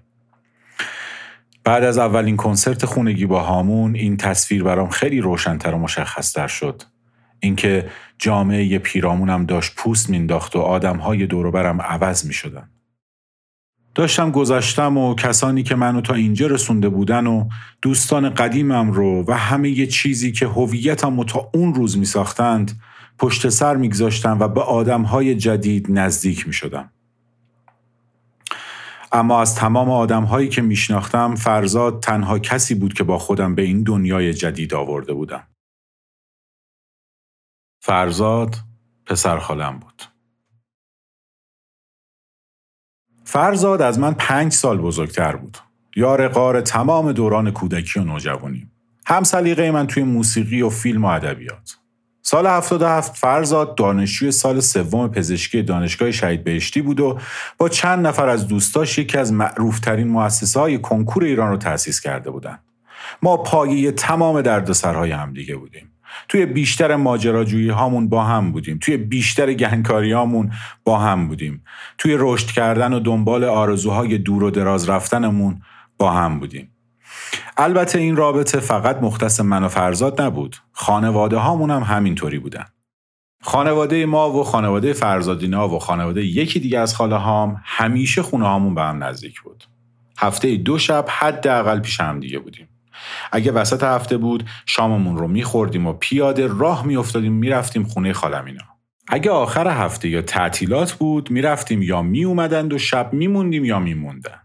بعد 1.63 1.83
از 1.83 1.97
اولین 1.97 2.37
کنسرت 2.37 2.85
خونگی 2.85 3.25
با 3.25 3.39
هامون 3.39 3.95
این 3.95 4.17
تصویر 4.17 4.63
برام 4.63 4.89
خیلی 4.89 5.21
روشنتر 5.21 5.73
و 5.73 5.77
مشخصتر 5.77 6.47
شد. 6.47 6.83
اینکه 7.39 7.89
جامعه 8.17 8.79
پیرامونم 8.79 9.45
داشت 9.45 9.75
پوست 9.75 10.09
مینداخت 10.09 10.55
و 10.55 10.59
آدمهای 10.59 11.25
دوروبرم 11.25 11.81
عوض 11.81 12.25
می 12.25 12.33
شدن. 12.33 12.69
داشتم 13.95 14.31
گذشتم 14.31 14.97
و 14.97 15.15
کسانی 15.15 15.63
که 15.63 15.75
منو 15.75 16.01
تا 16.01 16.13
اینجا 16.13 16.47
رسونده 16.47 16.89
بودن 16.89 17.27
و 17.27 17.49
دوستان 17.81 18.29
قدیمم 18.29 18.91
رو 18.91 19.25
و 19.27 19.33
همه 19.33 19.69
یه 19.69 19.87
چیزی 19.87 20.31
که 20.31 20.47
هویتم 20.47 21.17
رو 21.17 21.23
تا 21.23 21.49
اون 21.53 21.73
روز 21.73 21.97
می 21.97 22.05
ساختند 22.05 22.81
پشت 23.17 23.49
سر 23.49 23.75
میگذاشتم 23.75 24.39
و 24.39 24.47
به 24.47 24.61
آدمهای 24.61 25.35
جدید 25.35 25.87
نزدیک 25.89 26.47
می 26.47 26.53
شدم. 26.53 26.91
اما 29.11 29.41
از 29.41 29.55
تمام 29.55 29.89
آدمهایی 29.89 30.49
که 30.49 30.61
میشناختم 30.61 31.35
فرزاد 31.35 32.03
تنها 32.03 32.39
کسی 32.39 32.75
بود 32.75 32.93
که 32.93 33.03
با 33.03 33.17
خودم 33.17 33.55
به 33.55 33.61
این 33.61 33.83
دنیای 33.83 34.33
جدید 34.33 34.73
آورده 34.73 35.13
بودم. 35.13 35.47
فرزاد 37.79 38.55
پسر 39.05 39.37
خالم 39.37 39.79
بود. 39.79 40.10
فرزاد 43.31 43.81
از 43.81 43.99
من 43.99 44.13
پنج 44.13 44.53
سال 44.53 44.77
بزرگتر 44.77 45.35
بود. 45.35 45.57
یار 45.95 46.27
قار 46.27 46.61
تمام 46.61 47.11
دوران 47.11 47.51
کودکی 47.51 47.99
و 47.99 48.03
نوجوانی. 48.03 48.67
هم 49.05 49.23
سلیقه 49.23 49.71
من 49.71 49.87
توی 49.87 50.03
موسیقی 50.03 50.61
و 50.61 50.69
فیلم 50.69 51.05
و 51.05 51.07
ادبیات. 51.07 51.77
سال 52.21 52.47
77 52.47 53.15
فرزاد 53.15 53.75
دانشجوی 53.75 54.31
سال 54.31 54.59
سوم 54.59 55.07
پزشکی 55.07 55.63
دانشگاه 55.63 56.11
شهید 56.11 56.43
بهشتی 56.43 56.81
بود 56.81 56.99
و 56.99 57.19
با 57.57 57.69
چند 57.69 58.07
نفر 58.07 58.29
از 58.29 58.47
دوستاش 58.47 58.97
یکی 58.97 59.17
از 59.17 59.33
معروفترین 59.33 60.07
مؤسسه 60.07 60.59
های 60.59 60.77
کنکور 60.77 61.23
ایران 61.23 61.49
رو 61.49 61.57
تأسیس 61.57 61.99
کرده 61.99 62.31
بودند. 62.31 62.63
ما 63.21 63.37
پایه 63.37 63.91
تمام 63.91 64.41
دردسرهای 64.41 65.11
همدیگه 65.11 65.55
بودیم. 65.55 65.91
توی 66.29 66.45
بیشتر 66.45 66.95
ماجراجویی 66.95 67.69
هامون 67.69 68.09
با 68.09 68.23
هم 68.23 68.51
بودیم. 68.51 68.79
توی 68.81 68.97
بیشتر 68.97 69.53
گهنکاری 69.53 70.11
هامون 70.11 70.51
با 70.83 70.99
هم 70.99 71.27
بودیم. 71.27 71.63
توی 71.97 72.15
رشد 72.19 72.47
کردن 72.47 72.93
و 72.93 72.99
دنبال 72.99 73.43
آرزوهای 73.43 74.17
دور 74.17 74.43
و 74.43 74.51
دراز 74.51 74.89
رفتنمون 74.89 75.61
با 75.97 76.11
هم 76.11 76.39
بودیم. 76.39 76.71
البته 77.57 77.99
این 77.99 78.15
رابطه 78.15 78.59
فقط 78.59 78.97
مختص 79.01 79.39
من 79.39 79.63
و 79.63 79.67
فرزاد 79.67 80.21
نبود. 80.21 80.55
خانواده 80.71 81.37
هامون 81.37 81.71
هم 81.71 81.83
همینطوری 81.83 82.39
بودن. 82.39 82.65
خانواده 83.41 84.05
ما 84.05 84.31
و 84.31 84.43
خانواده 84.43 84.93
فرزادینا 84.93 85.69
و 85.69 85.79
خانواده 85.79 86.25
یکی 86.25 86.59
دیگه 86.59 86.79
از 86.79 86.95
خاله 86.95 87.15
هام 87.15 87.61
همیشه 87.63 88.21
خونه 88.21 88.47
هامون 88.47 88.75
به 88.75 88.81
هم 88.81 89.03
نزدیک 89.03 89.41
بود. 89.41 89.63
هفته 90.17 90.57
دو 90.57 90.77
شب 90.77 91.05
حداقل 91.09 91.79
پیش 91.79 91.99
هم 91.99 92.19
دیگه 92.19 92.39
بودیم. 92.39 92.67
اگه 93.31 93.51
وسط 93.51 93.83
هفته 93.83 94.17
بود 94.17 94.49
شاممون 94.65 95.17
رو 95.17 95.27
میخوردیم 95.27 95.87
و 95.87 95.93
پیاده 95.93 96.47
راه 96.47 96.85
میافتادیم 96.85 97.33
می‌رفتیم 97.33 97.83
خونه 97.83 98.13
خالمینا. 98.13 98.63
اگه 99.07 99.31
آخر 99.31 99.67
هفته 99.67 100.09
یا 100.09 100.21
تعطیلات 100.21 100.93
بود 100.93 101.31
می‌رفتیم 101.31 101.81
یا 101.81 102.01
میومدند 102.01 102.73
و 102.73 102.77
شب 102.77 103.13
میموندیم 103.13 103.65
یا 103.65 103.79
میموندن. 103.79 104.41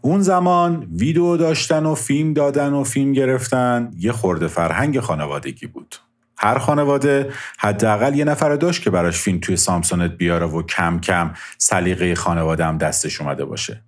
اون 0.00 0.20
زمان 0.20 0.86
ویدیو 0.96 1.36
داشتن 1.36 1.86
و 1.86 1.94
فیلم 1.94 2.32
دادن 2.32 2.72
و 2.72 2.84
فیلم 2.84 3.12
گرفتن 3.12 3.90
یه 3.96 4.12
خورده 4.12 4.46
فرهنگ 4.46 5.00
خانوادگی 5.00 5.66
بود. 5.66 5.96
هر 6.38 6.58
خانواده 6.58 7.32
حداقل 7.58 8.14
یه 8.14 8.24
نفر 8.24 8.56
داشت 8.56 8.82
که 8.82 8.90
براش 8.90 9.18
فیلم 9.18 9.38
توی 9.38 9.56
سامسونت 9.56 10.10
بیاره 10.10 10.46
و 10.46 10.62
کم 10.62 11.00
کم 11.00 11.30
سلیقه 11.58 12.14
خانواده 12.14 12.64
هم 12.64 12.78
دستش 12.78 13.20
اومده 13.20 13.44
باشه. 13.44 13.82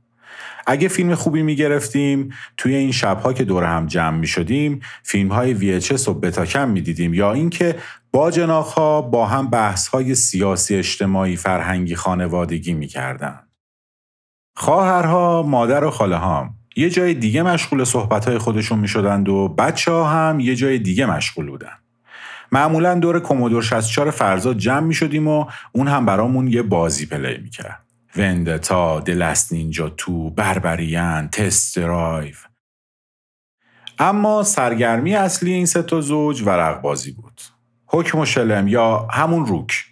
اگه 0.71 0.89
فیلم 0.89 1.15
خوبی 1.15 1.43
می 1.43 1.57
گرفتیم 1.57 2.35
توی 2.57 2.75
این 2.75 2.93
شبها 2.93 3.33
که 3.33 3.45
دور 3.45 3.65
هم 3.65 3.87
جمع 3.87 4.17
می 4.17 4.27
شدیم 4.27 4.81
فیلم 5.03 5.33
های 5.33 5.81
VHS 5.81 6.09
و 6.09 6.15
بتاکم 6.15 6.69
می 6.69 6.81
دیدیم 6.81 7.15
یا 7.15 7.33
اینکه 7.33 7.77
با 8.13 8.31
جناخ 8.31 8.79
با 9.01 9.27
هم 9.27 9.51
بحث 9.51 9.89
های 9.89 10.15
سیاسی 10.15 10.75
اجتماعی 10.77 11.37
فرهنگی 11.37 11.95
خانوادگی 11.95 12.75
می 12.75 12.87
کردن. 12.87 13.41
خواهرها 14.57 15.43
مادر 15.43 15.85
و 15.85 15.91
خاله 15.91 16.19
هم 16.19 16.55
یه 16.77 16.91
جای 16.91 17.15
دیگه 17.15 17.43
مشغول 17.43 17.85
صحبت 17.85 18.29
های 18.29 18.39
خودشون 18.39 18.79
می 18.79 18.89
شدند 18.89 19.29
و 19.29 19.49
بچه 19.49 19.93
ها 19.93 20.05
هم 20.05 20.41
یه 20.41 20.57
جای 20.57 20.79
دیگه 20.79 21.07
مشغول 21.07 21.47
بودن. 21.51 21.79
معمولا 22.53 22.95
دور 22.95 23.21
کمودور 23.21 23.63
64 23.63 24.11
فرزاد 24.11 24.59
جمع 24.59 24.87
می 24.87 24.95
شدیم 24.95 25.29
و 25.29 25.47
اون 25.73 25.89
هم 25.89 26.07
برامون 26.07 26.49
یه 26.49 26.63
بازی 26.63 27.07
play 27.07 27.39
می 27.39 27.51
کرد. 27.51 27.88
Vendetta، 28.17 29.01
The 29.01 29.23
Last 29.23 29.53
Ninja 29.53 29.89
Two، 29.89 30.31
Barbarian، 30.31 31.29
Test 31.29 31.77
Drive. 31.77 32.35
اما 33.99 34.43
سرگرمی 34.43 35.15
اصلی 35.15 35.53
این 35.53 35.67
سه 35.67 35.83
تا 35.83 36.01
زوج 36.01 36.43
ورق 36.43 36.81
بازی 36.81 37.13
بود. 37.13 37.41
حکم 37.87 38.19
و 38.19 38.25
شلم 38.25 38.69
یا 38.69 39.09
همون 39.13 39.47
Rook. 39.47 39.85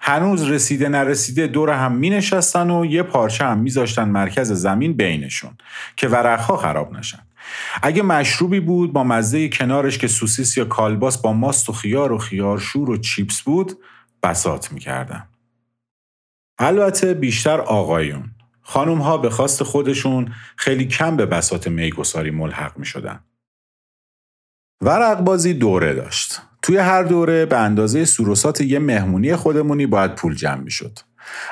هنوز 0.00 0.42
رسیده 0.42 0.88
نرسیده 0.88 1.46
دور 1.46 1.70
هم 1.70 1.92
می 1.92 2.10
نشستن 2.10 2.70
و 2.70 2.84
یه 2.84 3.02
پارچه 3.02 3.44
هم 3.44 3.58
میذاشتن 3.58 4.08
مرکز 4.08 4.52
زمین 4.52 4.92
بینشون 4.92 5.58
که 5.96 6.08
ورقها 6.08 6.56
خراب 6.56 6.92
نشن. 6.92 7.18
اگه 7.82 8.02
مشروبی 8.02 8.60
بود 8.60 8.92
با 8.92 9.04
مزه 9.04 9.48
کنارش 9.48 9.98
که 9.98 10.08
سوسیس 10.08 10.56
یا 10.56 10.64
کالباس 10.64 11.18
با 11.18 11.32
ماست 11.32 11.68
و 11.68 11.72
خیار 11.72 12.12
و 12.12 12.18
خیار 12.18 12.58
شور 12.58 12.90
و 12.90 12.96
چیپس 12.96 13.42
بود 13.42 13.78
بسات 14.22 14.72
می‌کردن. 14.72 15.28
البته 16.64 17.14
بیشتر 17.14 17.60
آقایون. 17.60 18.30
خانوم 18.62 18.98
ها 18.98 19.18
به 19.18 19.30
خواست 19.30 19.62
خودشون 19.62 20.32
خیلی 20.56 20.86
کم 20.86 21.16
به 21.16 21.26
بسات 21.26 21.68
میگساری 21.68 22.30
ملحق 22.30 22.78
می 22.78 22.86
شدن. 22.86 23.20
ورق 24.80 25.20
بازی 25.20 25.54
دوره 25.54 25.94
داشت. 25.94 26.42
توی 26.62 26.76
هر 26.76 27.02
دوره 27.02 27.46
به 27.46 27.56
اندازه 27.56 28.04
سوروسات 28.04 28.60
یه 28.60 28.78
مهمونی 28.78 29.36
خودمونی 29.36 29.86
باید 29.86 30.14
پول 30.14 30.34
جمع 30.34 30.60
می 30.60 30.70
شد. 30.70 30.98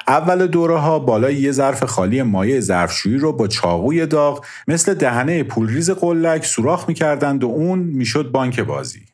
اول 0.08 0.46
دوره 0.46 0.78
ها 0.78 0.98
بالای 0.98 1.34
یه 1.34 1.52
ظرف 1.52 1.84
خالی 1.84 2.22
مایع 2.22 2.60
ظرفشویی 2.60 3.18
رو 3.18 3.32
با 3.32 3.48
چاقوی 3.48 4.06
داغ 4.06 4.46
مثل 4.68 4.94
دهنه 4.94 5.42
پولریز 5.42 5.90
قلک 5.90 6.44
سوراخ 6.44 6.88
می‌کردند 6.88 7.44
و 7.44 7.46
اون 7.46 7.78
می‌شد 7.78 8.30
بانک 8.30 8.60
بازی. 8.60 9.09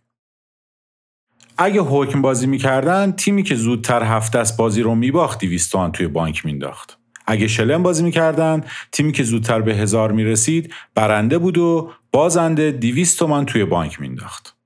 اگه 1.59 1.81
حکم 1.81 2.23
بازی 2.23 2.47
می‌کردن 2.47 3.13
تیمی 3.13 3.43
که 3.43 3.55
زودتر 3.55 4.03
هفته 4.03 4.39
از 4.39 4.57
بازی 4.57 4.83
رو 4.83 4.95
میباخت 4.95 5.41
200 5.41 5.73
تومن 5.73 5.93
توی 5.93 6.09
بانک 6.09 6.45
مینداخت. 6.45 6.99
اگه 7.27 7.49
شلم 7.49 7.83
بازی 7.83 8.03
می‌کردن 8.05 8.65
تیمی 8.93 9.13
که 9.13 9.23
زودتر 9.23 9.61
به 9.61 9.75
هزار 9.75 10.13
می‌رسید 10.13 10.75
برنده 10.95 11.39
بود 11.39 11.59
و 11.59 11.91
بازنده 12.13 12.73
200 12.73 13.19
تومن 13.19 13.47
توی 13.47 13.65
بانک 13.65 14.01
مینداخت. 14.01 14.57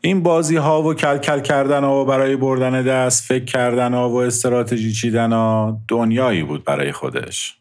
این 0.00 0.22
بازی 0.22 0.56
ها 0.56 0.82
و 0.82 0.94
کل 0.94 1.18
کل 1.18 1.40
کردن 1.40 1.84
ها 1.84 2.02
و 2.02 2.04
برای 2.04 2.36
بردن 2.36 2.82
دست 2.82 3.24
فکر 3.24 3.44
کردن 3.44 3.94
ها 3.94 4.10
و 4.10 4.16
استراتژی 4.16 4.92
چیدن 4.92 5.32
ها 5.32 5.80
دنیایی 5.88 6.42
بود 6.42 6.64
برای 6.64 6.92
خودش. 6.92 7.58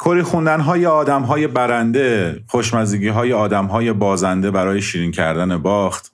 کری 0.00 0.22
خوندن 0.22 0.60
های 0.60 0.86
آدم 0.86 1.22
های 1.22 1.46
برنده، 1.46 2.42
خوشمزگی 2.46 3.08
های 3.08 3.32
آدم 3.32 3.66
های 3.66 3.92
بازنده 3.92 4.50
برای 4.50 4.82
شیرین 4.82 5.12
کردن 5.12 5.58
باخت 5.58 6.13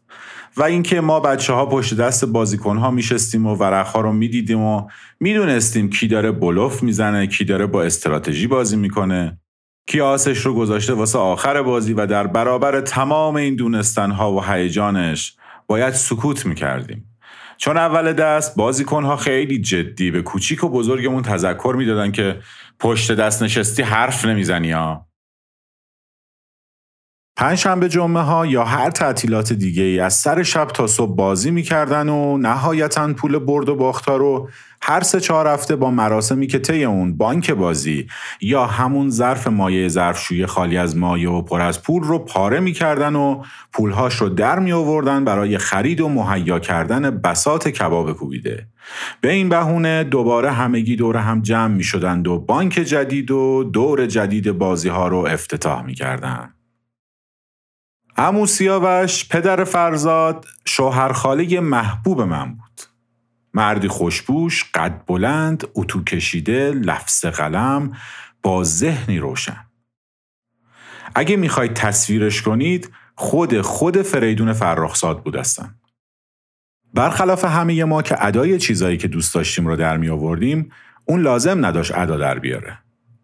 و 0.57 0.62
اینکه 0.62 1.00
ما 1.00 1.21
بچه 1.21 1.52
ها 1.52 1.66
پشت 1.66 1.97
دست 1.97 2.25
بازیکن 2.25 2.76
ها 2.76 2.90
میشستیم 2.90 3.47
و 3.47 3.54
ورق 3.54 3.97
رو 3.97 4.12
می‌دیدیم 4.12 4.61
و 4.61 4.88
می‌دونستیم 5.21 5.90
کی 5.90 6.09
داره 6.09 6.33
بلوف 6.33 6.83
می‌زنه 6.83 7.26
کی 7.26 7.45
داره 7.45 7.66
با 7.66 7.83
استراتژی 7.83 8.47
بازی 8.47 8.76
می‌کنه. 8.76 9.38
کی 9.87 10.00
آسش 10.00 10.38
رو 10.38 10.54
گذاشته 10.54 10.92
واسه 10.92 11.19
آخر 11.19 11.62
بازی 11.62 11.92
و 11.92 12.07
در 12.07 12.26
برابر 12.26 12.80
تمام 12.80 13.37
این 13.37 13.57
دونستن 13.57 14.11
ها 14.11 14.33
و 14.33 14.45
هیجانش 14.45 15.37
باید 15.66 15.95
سکوت 15.95 16.47
می‌کردیم. 16.47 17.07
چون 17.57 17.76
اول 17.76 18.12
دست 18.12 18.57
بازیکن 18.57 19.04
ها 19.04 19.16
خیلی 19.16 19.61
جدی 19.61 20.11
به 20.11 20.23
کوچیک 20.23 20.64
و 20.64 20.69
بزرگمون 20.69 21.23
تذکر 21.23 21.74
می‌دادن 21.79 22.12
که 22.12 22.40
پشت 22.79 23.12
دست 23.12 23.42
نشستی 23.42 23.83
حرف 23.83 24.24
نمی‌زنی 24.24 24.72
ها. 24.72 25.10
پنجشنبه 27.40 27.88
جمعه 27.88 28.22
ها 28.22 28.46
یا 28.46 28.64
هر 28.64 28.90
تعطیلات 28.90 29.53
دیگه 29.53 29.83
ای 29.83 30.00
از 30.00 30.14
سر 30.14 30.42
شب 30.42 30.66
تا 30.66 30.87
صبح 30.87 31.16
بازی 31.16 31.50
می‌کردن 31.50 32.09
و 32.09 32.38
نهایتا 32.38 33.12
پول 33.12 33.38
برد 33.38 33.68
و 33.68 33.76
باختا 33.76 34.16
رو 34.16 34.50
هر 34.83 35.03
سه 35.03 35.20
چهار 35.20 35.46
هفته 35.46 35.76
با 35.76 35.90
مراسمی 35.90 36.46
که 36.46 36.59
طی 36.59 36.85
اون 36.85 37.16
بانک 37.16 37.50
بازی 37.50 38.07
یا 38.40 38.66
همون 38.66 39.11
ظرف 39.11 39.46
مایع 39.46 39.88
ظرفشویی 39.88 40.46
خالی 40.46 40.76
از 40.76 40.96
مایع 40.96 41.31
و 41.31 41.42
پر 41.42 41.61
از 41.61 41.83
پول 41.83 42.03
رو 42.03 42.18
پاره 42.18 42.61
می‌کردن 42.61 43.16
و 43.16 43.42
پولهاش 43.72 44.14
رو 44.14 44.29
در 44.29 44.59
می 44.59 44.72
آوردن 44.72 45.24
برای 45.24 45.59
خرید 45.59 46.00
و 46.00 46.09
مهیا 46.09 46.59
کردن 46.59 47.11
بسات 47.11 47.68
کباب 47.68 48.12
کوبیده 48.12 48.66
به 49.20 49.33
این 49.33 49.48
بهونه 49.48 50.05
دوباره 50.05 50.50
همگی 50.50 50.96
دور 50.96 51.16
هم 51.16 51.42
جمع 51.42 51.74
می 51.74 51.85
شدند 51.85 52.29
و 52.29 52.38
بانک 52.38 52.72
جدید 52.72 53.31
و 53.31 53.64
دور 53.64 54.07
جدید 54.07 54.53
بازی 54.53 54.88
ها 54.88 55.09
رو 55.09 55.18
افتتاح 55.18 55.83
می 55.83 55.94
کردن. 55.94 56.55
امو 58.22 58.46
سیاوش 58.46 59.28
پدر 59.28 59.64
فرزاد 59.64 60.46
شوهرخاله 60.64 61.61
محبوب 61.61 62.20
من 62.20 62.54
بود. 62.54 62.80
مردی 63.54 63.88
خوشبوش، 63.88 64.64
قد 64.74 65.06
بلند، 65.06 65.66
اتو 65.74 66.04
کشیده، 66.04 66.70
لفظ 66.70 67.24
قلم، 67.24 67.96
با 68.42 68.64
ذهنی 68.64 69.18
روشن. 69.18 69.66
اگه 71.14 71.37
می‌خواید 71.37 71.74
تصویرش 71.74 72.42
کنید 72.42 72.90
خود 73.14 73.61
خود 73.61 74.02
فریدون 74.02 74.52
فرخزاد 74.52 75.22
بود 75.22 75.37
هستن. 75.37 75.74
برخلاف 76.94 77.44
همه 77.44 77.85
ما 77.85 78.02
که 78.02 78.26
ادای 78.26 78.59
چیزایی 78.59 78.96
که 78.96 79.09
دوست 79.09 79.35
داشتیم 79.35 79.66
رو 79.66 79.76
در 79.76 79.96
می 79.96 80.09
آوردیم 80.09 80.72
اون 81.04 81.20
لازم 81.20 81.66
نداشت 81.66 81.94
ادا 81.94 82.16
در 82.16 82.38
بیاره. 82.38 82.78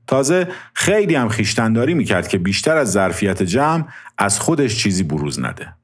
تازه 0.07 0.49
خیلی 0.75 1.15
هم 1.15 1.29
خیشتنداری 1.29 1.95
می‌کرد 1.95 2.29
که 2.29 2.39
بیشتر 2.39 2.77
از 2.77 2.93
ظرفیت 2.93 3.43
جمع 3.43 3.85
از 4.19 4.41
خودش 4.41 4.77
چیزی 4.77 5.03
بروز 5.03 5.41
نده. 5.41 5.75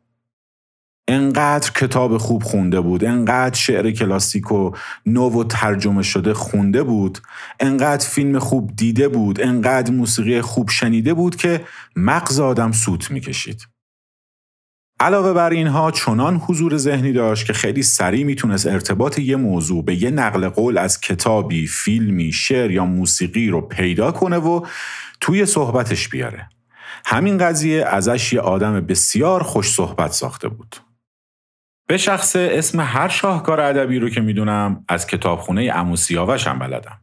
انقدر 1.09 1.71
کتاب 1.71 2.19
خوب 2.19 2.43
خونده 2.43 2.81
بود 2.81 3.05
انقدر 3.05 3.55
شعر 3.55 3.91
کلاسیک 3.91 4.53
و 4.53 4.71
نو 5.07 5.41
و 5.41 5.45
ترجمه 5.45 6.03
شده 6.03 6.35
خونده 6.35 6.83
بود 6.83 7.19
انقدر 7.61 8.09
فیلم 8.09 8.39
خوب 8.39 8.77
دیده 8.77 9.09
بود 9.09 9.41
انقدر 9.41 9.93
موسیقی 9.93 10.41
خوب 10.41 10.71
شنیده 10.71 11.15
بود 11.15 11.37
که 11.37 11.65
مغز 11.97 12.41
آدم 12.41 12.73
سوت 12.73 13.11
می‌کشید 13.11 13.72
علاوه 15.03 15.33
بر 15.33 15.51
اینها 15.51 15.91
چنان 15.91 16.37
حضور 16.37 16.77
ذهنی 16.77 17.13
داشت 17.13 17.47
که 17.47 17.53
خیلی 17.53 17.83
سریع 17.83 18.25
می‌تونست 18.25 18.67
ارتباط 18.67 19.19
یه 19.19 19.37
موضوع 19.37 19.85
به 19.85 20.03
یه 20.03 20.11
نقل 20.11 20.49
قول 20.49 20.79
از 20.79 21.01
کتابی، 21.01 21.67
فیلمی، 21.67 22.33
شعر 22.33 22.71
یا 22.71 22.85
موسیقی 22.85 23.49
رو 23.49 23.61
پیدا 23.61 24.13
کنه 24.13 24.37
و 24.37 24.67
توی 25.21 25.47
صحبتش 25.47 26.09
بیاره. 26.09 26.49
همین 27.07 27.39
قضیه 27.39 27.85
ازش 27.87 28.33
یه 28.33 28.41
آدم 28.41 28.81
بسیار 28.81 29.43
خوش 29.43 29.71
صحبت 29.71 30.13
ساخته 30.13 30.49
بود. 30.49 30.77
به 31.87 31.97
شخص 31.97 32.37
اسم 32.37 32.81
هر 32.81 33.09
شاهکار 33.09 33.61
ادبی 33.61 33.99
رو 33.99 34.09
که 34.11 34.21
می‌دونم 34.21 34.85
از 34.89 35.07
کتابخونه 35.07 35.97
سیاوش 35.97 36.47
هم 36.47 36.59
بلدم. 36.59 36.99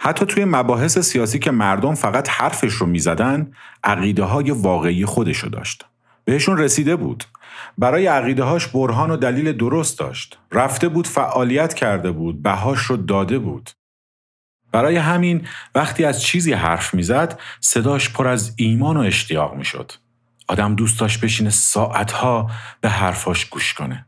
حتی 0.00 0.26
توی 0.26 0.44
مباحث 0.44 0.98
سیاسی 0.98 1.38
که 1.38 1.50
مردم 1.50 1.94
فقط 1.94 2.28
حرفش 2.28 2.72
رو 2.72 2.86
می‌زدن 2.86 3.52
عقیده 3.84 4.22
های 4.22 4.50
واقعی 4.50 5.06
خودشو 5.06 5.48
داشت. 5.48 5.86
بهشون 6.24 6.58
رسیده 6.58 6.96
بود. 6.96 7.24
برای 7.78 8.06
عقیده 8.06 8.42
هاش 8.42 8.66
برهان 8.66 9.10
و 9.10 9.16
دلیل 9.16 9.52
درست 9.52 9.98
داشت. 9.98 10.38
رفته 10.52 10.88
بود 10.88 11.06
فعالیت 11.06 11.74
کرده 11.74 12.10
بود. 12.10 12.42
بهاش 12.42 12.78
رو 12.78 12.96
داده 12.96 13.38
بود. 13.38 13.70
برای 14.72 14.96
همین 14.96 15.46
وقتی 15.74 16.04
از 16.04 16.22
چیزی 16.22 16.52
حرف 16.52 16.94
می‌زد 16.94 17.40
صداش 17.60 18.12
پر 18.12 18.28
از 18.28 18.54
ایمان 18.56 18.96
و 18.96 19.00
اشتیاق 19.00 19.54
می‌شد. 19.54 19.92
آدم 20.48 20.74
دوست 20.74 21.00
داشت 21.00 21.20
بشینه 21.20 21.50
ساعتها 21.50 22.50
به 22.80 22.88
حرفاش 22.88 23.44
گوش 23.44 23.74
کنه. 23.74 24.06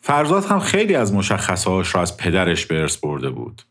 فرزاد 0.00 0.44
هم 0.44 0.60
خیلی 0.60 0.94
از 0.94 1.12
مشخصهاش 1.12 1.94
را 1.94 2.02
از 2.02 2.16
پدرش 2.16 2.66
به 2.66 2.80
ارث 2.80 2.96
برده 2.96 3.30
بود. 3.30 3.62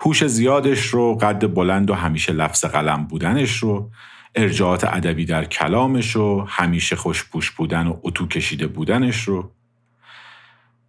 هوش 0.00 0.26
زیادش 0.26 0.86
رو، 0.86 1.14
قد 1.14 1.54
بلند 1.54 1.90
و 1.90 1.94
همیشه 1.94 2.32
لفظ 2.32 2.64
قلم 2.64 3.04
بودنش 3.04 3.56
رو، 3.56 3.90
ارجاعات 4.34 4.84
ادبی 4.84 5.24
در 5.24 5.44
کلامش 5.44 6.10
رو، 6.10 6.46
همیشه 6.48 6.96
خوشپوش 6.96 7.50
بودن 7.50 7.86
و 7.86 7.96
اتو 8.02 8.26
کشیده 8.26 8.66
بودنش 8.66 9.22
رو. 9.22 9.50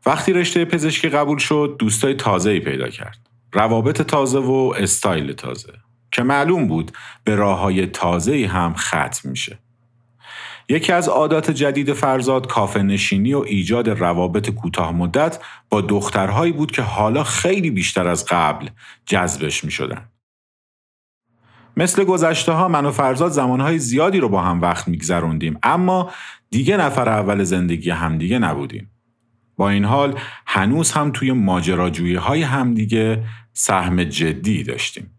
وقتی 0.06 0.34
رشته 0.34 0.66
پزشکی 0.66 1.10
قبول 1.10 1.38
شد، 1.38 1.76
دوستای 1.80 2.14
تازه‌ای 2.14 2.60
پیدا 2.60 2.90
کرد. 2.90 3.18
روابط 3.54 4.02
تازه 4.02 4.40
و 4.40 4.74
استایل 4.78 5.34
تازه. 5.34 5.74
که 6.12 6.24
معلوم 6.24 6.68
بود 6.68 6.92
به 7.24 7.36
راه 7.36 7.60
های 7.60 7.88
تازه 7.88 8.48
هم 8.48 8.74
ختم 8.74 9.30
میشه. 9.30 9.60
یکی 10.70 10.92
از 10.92 11.10
عادات 11.10 11.52
جدید 11.52 11.94
فرزاد 11.94 12.48
کافه 12.48 12.82
نشینی 12.82 13.34
و 13.34 13.40
ایجاد 13.40 13.90
روابط 13.90 14.50
کوتاه 14.50 14.92
مدت 14.92 15.44
با 15.70 15.82
دخترهایی 15.82 16.52
بود 16.52 16.72
که 16.72 16.82
حالا 16.82 17.24
خیلی 17.24 17.72
بیشتر 17.72 18.08
از 18.08 18.26
قبل 18.26 18.70
جذبش 19.06 19.64
می 19.64 19.72
شدن. 19.72 20.10
مثل 21.78 22.04
گذشته 22.04 22.52
ها 22.52 22.68
من 22.68 22.86
و 22.86 22.92
فرزاد 22.92 23.32
زمانهای 23.32 23.80
زیادی 23.80 24.20
رو 24.20 24.30
با 24.30 24.42
هم 24.42 24.62
وقت 24.62 24.88
میگذروندیم 24.88 25.60
اما 25.64 26.12
دیگه 26.50 26.78
نفر 26.78 27.10
اول 27.10 27.44
زندگی 27.44 27.90
همدیگه 27.90 28.40
نبودیم. 28.40 28.92
با 29.58 29.70
این 29.70 29.86
حال 29.86 30.16
هنوز 30.46 30.92
هم 30.92 31.12
توی 31.12 31.32
ماجراجویی 31.32 32.16
های 32.16 32.42
همدیگه 32.42 33.24
سهم 33.54 34.04
جدی 34.04 34.64
داشتیم. 34.64 35.12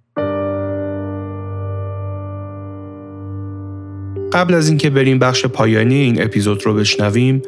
قبل 4.32 4.54
از 4.54 4.68
اینکه 4.68 4.90
بریم 4.90 5.18
بخش 5.18 5.46
پایانی 5.46 5.94
این 5.94 6.22
اپیزود 6.22 6.66
رو 6.66 6.74
بشنویم 6.74 7.42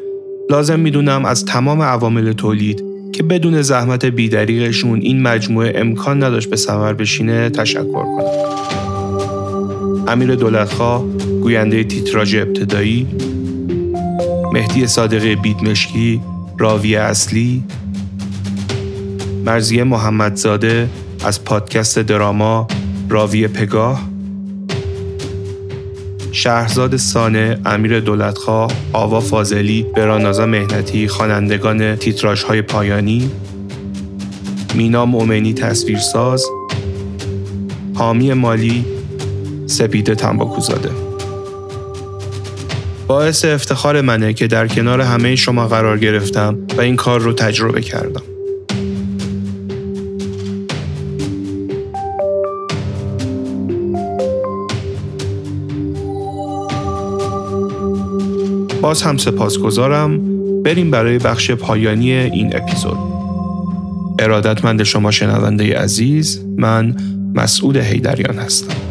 لازم 0.49 0.79
می‌دونم 0.79 1.25
از 1.25 1.45
تمام 1.45 1.81
عوامل 1.81 2.33
تولید 2.33 2.83
که 3.13 3.23
بدون 3.23 3.61
زحمت 3.61 4.05
بیدریغشون 4.05 5.01
این 5.01 5.21
مجموعه 5.21 5.73
امکان 5.75 6.23
نداشت 6.23 6.49
به 6.49 6.55
ثمر 6.55 6.93
بشینه 6.93 7.49
تشکر 7.49 7.83
کنم 7.83 8.78
امیر 10.09 10.35
دولتخواه 10.35 11.05
گوینده 11.41 11.83
تیتراژ 11.83 12.35
ابتدایی 12.35 13.07
مهدی 14.53 14.87
صادقی 14.87 15.35
بیدمشکی 15.35 16.21
راوی 16.57 16.95
اصلی 16.95 17.63
مرزیه 19.45 19.83
محمدزاده 19.83 20.89
از 21.25 21.43
پادکست 21.43 21.99
دراما 21.99 22.67
راوی 23.09 23.47
پگاه 23.47 24.09
شهرزاد 26.31 26.97
سانه، 26.97 27.59
امیر 27.65 27.99
دولتخواه، 27.99 28.71
آوا 28.93 29.19
فاضلی، 29.19 29.85
برانازا 29.95 30.45
مهنتی، 30.45 31.07
خوانندگان 31.07 31.95
تیتراژ 31.95 32.43
های 32.43 32.61
پایانی، 32.61 33.31
مینا 34.75 35.05
مومنی 35.05 35.53
تصویرساز، 35.53 36.45
حامی 37.95 38.33
مالی، 38.33 38.85
سپیده 39.69 40.15
تنباکوزاده. 40.15 40.89
باعث 43.07 43.45
افتخار 43.45 44.01
منه 44.01 44.33
که 44.33 44.47
در 44.47 44.67
کنار 44.67 45.01
همه 45.01 45.35
شما 45.35 45.67
قرار 45.67 45.97
گرفتم 45.97 46.57
و 46.77 46.81
این 46.81 46.95
کار 46.95 47.19
رو 47.19 47.33
تجربه 47.33 47.81
کردم. 47.81 48.21
باز 58.81 59.01
هم 59.01 59.17
سپاسگزارم 59.17 60.19
بریم 60.63 60.91
برای 60.91 61.17
بخش 61.17 61.51
پایانی 61.51 62.11
این 62.11 62.55
اپیزود 62.55 62.97
ارادتمند 64.19 64.83
شما 64.83 65.11
شنونده 65.11 65.79
عزیز 65.79 66.45
من 66.57 66.95
مسعود 67.35 67.77
هیدریان 67.77 68.37
هستم 68.37 68.88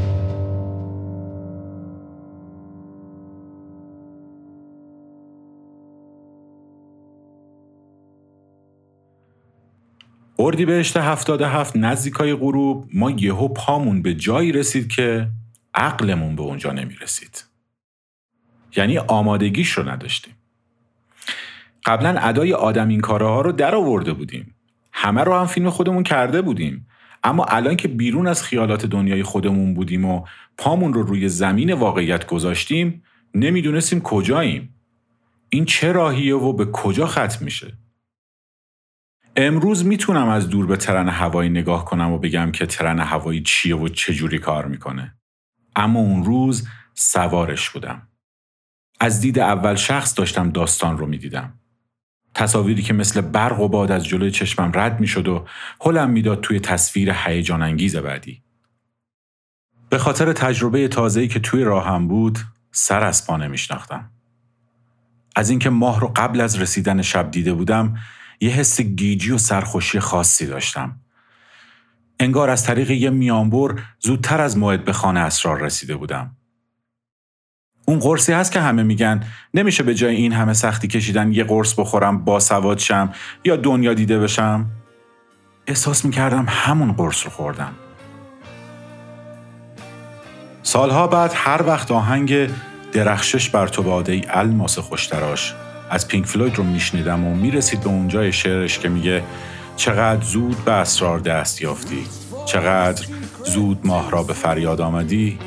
اردی 10.49 10.65
بهشت 10.65 10.97
هفتاده 10.97 11.49
هفت 11.49 11.77
نزدیکای 11.77 12.35
غروب. 12.35 12.89
ما 12.95 13.11
یهو 13.11 13.49
پامون 13.49 14.03
به 14.03 14.15
جایی 14.15 14.53
رسید 14.53 14.89
که 14.89 15.29
عقلمون 15.75 16.37
به 16.37 16.43
اونجا 16.43 16.73
نمی 16.73 16.95
رسید. 16.95 17.45
یعنی 18.77 18.99
آمادگیش 18.99 19.71
رو 19.71 19.89
نداشتیم. 19.89 20.35
قبلا 21.85 22.19
ادای 22.21 22.53
آدم 22.53 22.89
این 22.89 23.01
کارها 23.01 23.41
رو 23.41 23.53
در 23.53 23.75
آورده 23.75 24.13
بودیم. 24.13 24.55
همه 24.93 25.25
رو 25.25 25.35
هم 25.35 25.47
فیلم 25.47 25.71
خودمون 25.71 26.03
کرده 26.03 26.43
بودیم. 26.43 26.87
اما 27.25 27.45
الان 27.45 27.77
که 27.77 27.89
بیرون 27.89 28.27
از 28.27 28.43
خیالات 28.43 28.87
دنیای 28.87 29.23
خودمون 29.23 29.75
بودیم 29.75 30.05
و 30.05 30.25
پامون 30.59 30.93
رو 30.93 31.03
روی 31.03 31.29
زمین 31.29 31.73
واقعیت 31.73 32.27
گذاشتیم 32.27 33.03
نمی‌دونستیم 33.35 34.01
کجاییم. 34.01 34.75
این 35.49 35.65
چه 35.65 35.93
راهیه 35.93 36.35
و 36.35 36.53
به 36.53 36.67
کجا 36.67 37.07
ختم 37.07 37.45
میشه؟ 37.45 37.73
امروز 39.41 39.87
می‌تونم 39.87 40.29
از 40.29 40.49
دور 40.49 40.67
به 40.67 40.77
ترن 40.77 41.09
هوایی 41.09 41.51
نگاه 41.51 41.85
کنم 41.85 42.13
و 42.13 42.19
بگم 42.19 42.53
که 42.53 42.67
ترن 42.67 43.01
هوایی 43.01 43.43
چیه 43.43 43.77
و 43.77 43.89
چجوری 43.89 44.39
کار 44.39 44.67
می‌کنه 44.67 45.15
اما 45.77 46.01
اون 46.01 46.25
روز 46.25 46.69
سوارش 46.95 47.71
بودم 47.71 48.09
از 49.01 49.21
دید 49.21 49.39
اول 49.39 49.75
شخص 49.75 50.19
داشتم 50.19 50.51
داستان 50.51 50.99
رو 50.99 51.07
می‌دیدم. 51.07 51.55
تصاویری 52.35 52.83
که 52.83 52.93
مثل 52.93 53.21
برق 53.21 53.61
و 53.61 53.69
باد 53.69 53.93
از 53.93 54.07
جلوی 54.07 54.31
چشمم 54.31 54.71
رد 54.75 55.01
می‌شد 55.01 55.29
و 55.29 55.47
حلم 55.81 56.11
می‌داد 56.11 56.41
توی 56.41 56.61
تصویر 56.61 57.15
هیجان 57.25 57.63
انگیز 57.63 57.97
بعدی. 57.97 58.43
به 59.89 59.99
خاطر 59.99 60.33
تجربه 60.33 60.89
تازه‌ای 60.89 61.29
که 61.29 61.41
توی 61.41 61.65
راهم 61.65 62.09
بود، 62.09 62.39
سر 62.71 63.05
از 63.05 63.27
پا 63.27 63.37
نمیشناختم. 63.37 64.11
از 65.37 65.51
اینکه 65.51 65.71
ماه 65.71 66.01
رو 66.01 66.13
قبل 66.17 66.41
از 66.41 66.61
رسیدن 66.61 67.03
شب 67.03 67.31
دیده 67.31 67.55
بودم، 67.55 67.97
یه 68.41 68.51
حس 68.51 68.81
گیجی 68.81 69.31
و 69.31 69.39
سرخوشی 69.39 70.01
خاصی 70.01 70.47
داشتم. 70.47 71.01
انگار 72.21 72.51
از 72.51 72.65
طریق 72.65 72.91
یه 72.91 73.11
میانبر 73.11 73.75
زودتر 74.01 74.41
از 74.41 74.59
موعد 74.59 74.85
به 74.85 74.93
خانه 74.93 75.21
اسرار 75.21 75.61
رسیده 75.61 75.97
بودم. 75.97 76.37
اون 77.89 77.99
قرصی 77.99 78.33
هست 78.33 78.53
که 78.53 78.61
همه 78.61 78.83
میگن 78.83 79.25
نمیشه 79.55 79.83
به 79.83 79.95
جای 79.95 80.17
این 80.17 80.33
همه 80.33 80.53
سختی 80.53 80.89
کشیدن 80.89 81.33
یه 81.33 81.45
قرص 81.45 81.75
بخورم 81.75 82.25
با 82.25 82.41
سواد 82.41 82.79
شم 82.79 83.13
یا 83.45 83.57
دنیا 83.57 83.95
دیده 83.95 84.19
بشم 84.19 84.67
احساس 85.67 86.05
می‌کردم 86.05 86.47
همون 86.49 86.93
قرص 86.93 87.25
رو 87.25 87.31
خوردم 87.31 87.75
سالها 90.63 91.07
بعد 91.07 91.33
هر 91.35 91.63
وقت 91.67 91.91
آهنگ 91.91 92.51
درخشش 92.93 93.51
بر 93.51 93.67
تو 93.67 93.83
باده 93.83 94.13
ای 94.13 94.23
الماس 94.29 94.79
خوشتراش 94.79 95.55
از 95.91 96.09
پینک 96.09 96.27
فلوید 96.27 96.57
رو 96.57 96.65
میشنیدم 96.65 97.25
و 97.25 97.35
می‌رسید 97.35 97.81
به 97.81 97.89
اونجای 97.89 98.33
شعرش 98.33 98.79
که 98.79 98.89
میگه 98.89 99.25
چقدر 99.77 100.25
زود 100.25 100.65
به 100.65 100.73
اسرار 100.73 101.19
دست 101.19 101.63
یافتی 101.63 102.07
چقدر 102.47 103.07
زود 103.45 103.79
ماه 103.85 104.11
را 104.11 104.23
به 104.23 104.33
فریاد 104.33 104.81
آمدی 104.81 105.39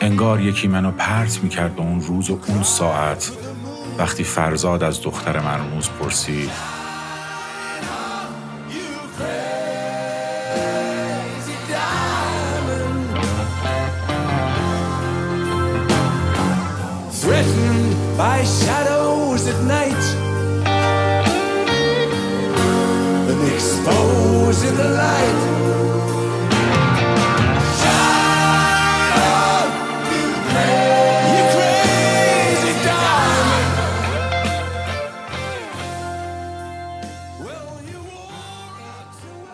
انگار 0.00 0.40
یکی 0.40 0.68
منو 0.68 0.90
پرت 0.90 1.38
می‌کرد 1.42 1.76
به 1.76 1.82
اون 1.82 2.00
روز 2.00 2.30
و 2.30 2.38
اون 2.46 2.62
ساعت. 2.62 3.32
وقتی 3.98 4.24
فرزاد 4.24 4.82
از 4.82 5.02
دختر 5.02 5.40
مرموز 5.40 5.88
پرسید 6.00 6.73
shadows 19.44 19.46
at 19.46 19.60
night 19.64 20.04
and 23.30 23.52
exposed 23.52 24.64
in 24.64 24.76
the 24.76 24.88
light. 25.00 25.40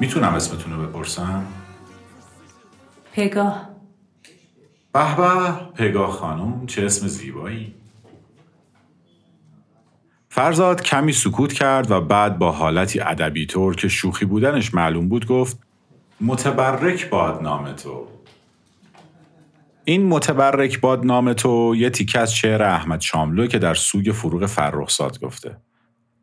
می‌تونم 0.00 0.34
اسمتون 0.34 0.72
رو 0.72 0.86
بپرسم؟ 0.86 1.46
پگاه 3.12 3.70
به 4.92 5.16
به 5.16 5.52
پگاه 5.74 6.10
خانم 6.10 6.66
چه 6.66 6.84
اسم 6.84 7.06
زیبایی. 7.06 7.79
فرزاد 10.32 10.82
کمی 10.82 11.12
سکوت 11.12 11.52
کرد 11.52 11.90
و 11.90 12.00
بعد 12.00 12.38
با 12.38 12.52
حالتی 12.52 13.00
ادبی 13.00 13.46
طور 13.46 13.76
که 13.76 13.88
شوخی 13.88 14.24
بودنش 14.24 14.74
معلوم 14.74 15.08
بود 15.08 15.26
گفت 15.26 15.58
متبرک 16.20 17.10
باد 17.10 17.42
نام 17.42 17.72
تو 17.72 18.08
این 19.84 20.06
متبرک 20.06 20.80
باد 20.80 21.04
نام 21.04 21.32
تو 21.32 21.74
یه 21.76 21.90
تیکه 21.90 22.18
از 22.18 22.34
شعر 22.34 22.62
احمد 22.62 23.00
شاملو 23.00 23.46
که 23.46 23.58
در 23.58 23.74
سوگ 23.74 24.12
فروغ 24.12 24.46
فرخزاد 24.46 25.20
گفته 25.20 25.56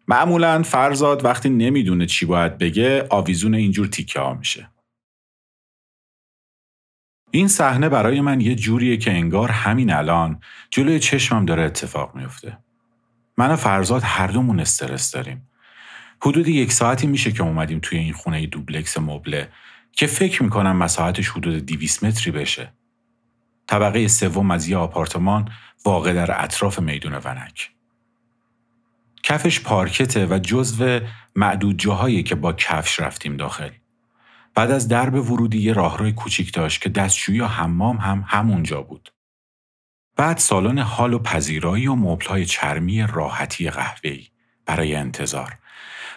معمولا 0.08 0.64
فرزاد 0.64 1.26
وقتی 1.26 1.50
نمی‌دونه 1.50 2.06
چی 2.06 2.26
باید 2.26 2.58
بگه 2.58 3.08
آویزون 3.10 3.56
اینجور 3.56 3.88
تیکه 3.88 4.20
ها 4.20 4.34
میشه. 4.34 4.70
این 7.32 7.48
صحنه 7.48 7.90
برای 7.90 8.22
من 8.22 8.42
یه 8.42 8.56
جوریه 8.56 8.98
که 8.98 9.12
انگار 9.12 9.52
همین 9.52 9.94
الان 9.94 10.40
جلوی 10.70 11.00
چشمم 11.00 11.46
داره 11.46 11.64
اتفاق 11.64 12.16
میفته. 12.16 12.58
من 13.38 13.52
و 13.52 13.56
فرزاد 13.56 14.02
هر 14.06 14.28
دومون 14.28 14.60
استرس 14.60 15.12
داریم. 15.12 15.50
حدود 16.22 16.48
یک 16.48 16.72
ساعتی 16.72 17.08
میشه 17.08 17.32
که 17.32 17.44
اومدیم 17.44 17.80
توی 17.80 17.98
این 17.98 18.14
خونه 18.14 18.46
دوبلکس 18.46 18.98
مبله 18.98 19.50
که 19.92 20.08
فکر 20.08 20.44
می‌کنم 20.44 20.78
مساحتش 20.78 21.30
حدود 21.30 21.66
200 21.66 22.04
متری 22.04 22.32
بشه. 22.32 22.74
طبقه 23.68 24.08
سوم 24.08 24.52
از 24.52 24.68
یه 24.68 24.78
آپارتمان 24.78 25.50
واقع 25.86 26.14
در 26.14 26.44
اطراف 26.44 26.80
میدون 26.80 27.14
ونک. 27.14 27.72
کفش 29.24 29.60
پارکته 29.60 30.26
و 30.26 30.40
جزو 30.40 31.00
معدود 31.36 31.80
جاهایی 31.80 32.24
که 32.24 32.36
با 32.36 32.54
کفش 32.54 33.00
رفتیم 33.00 33.38
داخل. 33.38 33.70
بعد 34.56 34.72
از 34.72 34.88
درب 34.88 35.32
ورودی 35.32 35.58
یه 35.58 35.74
راهروی 35.74 36.12
کوچیک 36.12 36.54
داشت 36.54 36.82
که 36.82 36.90
دستشویی 36.90 37.40
و 37.40 37.46
حمام 37.46 37.98
هم 37.98 38.24
همونجا 38.28 38.82
بود. 38.82 39.14
بعد 40.18 40.38
سالن 40.38 40.80
حال 40.80 41.14
و 41.14 41.20
پذیرایی 41.20 41.88
و 41.88 41.96
مبلهای 41.96 42.46
چرمی 42.46 43.08
راحتی 43.08 43.70
قهوه‌ای 43.70 44.28
برای 44.66 44.96
انتظار. 44.96 45.58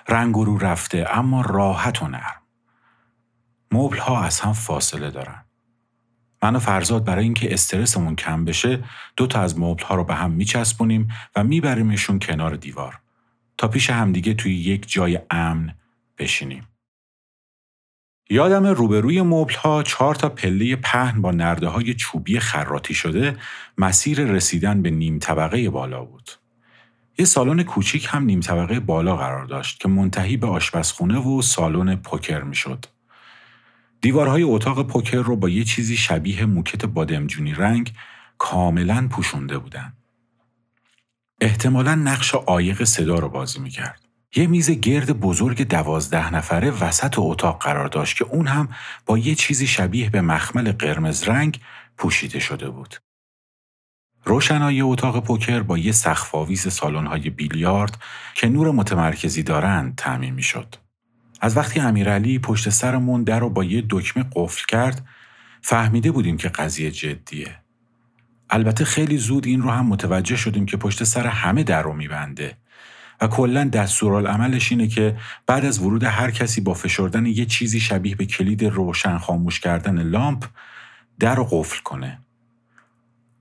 رنگ 0.09 0.35
رو 0.35 0.59
رفته 0.59 1.07
اما 1.11 1.41
راحت 1.41 2.03
و 2.03 2.09
نرم. 2.09 2.43
مبل 3.73 3.99
ها 3.99 4.25
از 4.25 4.41
هم 4.41 4.53
فاصله 4.53 5.11
دارن. 5.11 5.45
من 6.43 6.57
و 6.57 6.59
فرزاد 6.59 7.05
برای 7.05 7.25
اینکه 7.25 7.53
استرسمون 7.53 8.17
کم 8.17 8.45
بشه 8.45 8.85
دو 9.17 9.27
تا 9.27 9.41
از 9.41 9.59
مبل 9.59 9.85
ها 9.85 9.95
رو 9.95 10.05
به 10.05 10.15
هم 10.15 10.31
میچسبونیم 10.31 11.09
و 11.37 11.45
میبریمشون 11.45 12.19
کنار 12.19 12.57
دیوار 12.57 13.01
تا 13.59 13.69
پیش 13.69 13.91
همدیگه 13.91 14.35
توی 14.35 14.55
یک 14.55 14.93
جای 14.93 15.21
امن 15.31 15.75
بشینیم. 16.19 16.69
یادم 18.33 18.67
روبروی 18.67 19.23
مبل 19.23 19.55
ها 19.55 19.83
چهار 19.83 20.15
تا 20.15 20.29
پله 20.29 20.77
پهن 20.77 21.23
با 21.23 21.31
نرده 21.31 21.69
های 21.69 21.95
چوبی 21.95 22.41
خراتی 22.41 22.95
شده 22.95 23.37
مسیر 23.79 24.25
رسیدن 24.25 24.83
به 24.83 24.91
نیم 24.91 25.19
طبقه 25.19 25.71
بالا 25.71 26.05
بود. 26.05 26.31
یه 27.19 27.25
سالن 27.25 27.63
کوچیک 27.63 28.09
هم 28.11 28.25
نیم 28.25 28.41
طبقه 28.41 28.81
بالا 28.81 29.17
قرار 29.17 29.45
داشت 29.45 29.81
که 29.81 29.89
منتهی 29.89 30.37
به 30.37 30.47
آشپزخونه 30.47 31.19
و 31.19 31.43
سالن 31.43 31.97
پوکر 31.97 32.41
می‌شد. 32.41 32.87
دیوارهای 34.01 34.43
اتاق 34.43 34.87
پوکر 34.87 35.23
رو 35.23 35.37
با 35.37 35.49
یه 35.49 35.65
چیزی 35.65 35.97
شبیه 35.97 36.45
موکت 36.45 36.85
بادمجونی 36.85 37.53
رنگ 37.53 37.93
کاملا 38.39 39.09
پوشونده 39.11 39.59
بودن. 39.59 39.93
احتمالا 41.41 41.95
نقش 41.95 42.35
عایق 42.35 42.85
صدا 42.85 43.19
رو 43.19 43.29
بازی 43.29 43.59
می‌کرد. 43.59 44.10
یه 44.37 44.47
میز 44.47 44.71
گرد 44.71 45.21
بزرگ 45.21 45.63
دوازده 45.63 46.35
نفره 46.35 46.71
وسط 46.71 47.15
اتاق 47.19 47.63
قرار 47.63 47.89
داشت 47.89 48.17
که 48.17 48.25
اون 48.25 48.47
هم 48.47 48.69
با 49.07 49.19
یه 49.19 49.35
چیزی 49.35 49.67
شبیه 49.67 50.11
به 50.11 50.21
مخمل 50.21 50.73
قرمز 50.73 51.23
رنگ 51.23 51.61
پوشیده 51.99 52.39
شده 52.39 52.71
بود. 52.71 52.97
روشنایی 54.25 54.81
اتاق 54.81 55.25
پوکر 55.25 55.61
با 55.61 55.79
یه 55.79 55.93
سخفاویز 55.93 56.73
سالن‌های 56.73 57.31
بیلیارد 57.31 57.99
که 58.35 58.49
نور 58.49 58.71
متمرکزی 58.71 59.43
دارند 59.43 59.95
تعمین 59.97 60.35
می‌شد. 60.35 60.75
از 61.41 61.57
وقتی 61.57 61.81
امیرعلی 61.81 62.39
پشت 62.39 62.69
سرمون 62.69 63.25
در 63.25 63.41
رو 63.41 63.51
با 63.51 63.65
یه 63.65 63.85
دکمه 63.91 64.25
قفل 64.35 64.65
کرد 64.69 65.07
فهمیده 65.63 66.11
بودیم 66.11 66.37
که 66.37 66.49
قضیه 66.49 66.91
جدیه. 66.91 67.57
البته 68.51 68.85
خیلی 68.85 69.17
زود 69.17 69.47
این 69.47 69.63
رو 69.63 69.71
هم 69.71 69.87
متوجه 69.87 70.37
شدیم 70.37 70.67
که 70.67 70.77
پشت 70.77 71.05
سر 71.05 71.27
همه 71.27 71.63
در 71.63 71.83
رو 71.83 71.93
میبنده 71.93 72.57
و 73.21 73.27
کلا 73.27 73.65
دستورالعملش 73.65 74.73
اینه 74.73 74.89
که 74.89 75.17
بعد 75.47 75.65
از 75.65 75.79
ورود 75.79 76.05
هر 76.05 76.31
کسی 76.31 76.61
با 76.61 76.75
فشردن 76.75 77.27
یه 77.27 77.47
چیزی 77.47 77.81
شبیه 77.81 78.15
به 78.15 78.27
کلید 78.27 78.65
روشن 78.65 79.19
خاموش 79.19 79.61
کردن 79.61 80.03
لامپ 80.03 80.45
در 81.19 81.35
رو 81.35 81.45
قفل 81.45 81.83
کنه. 81.83 82.19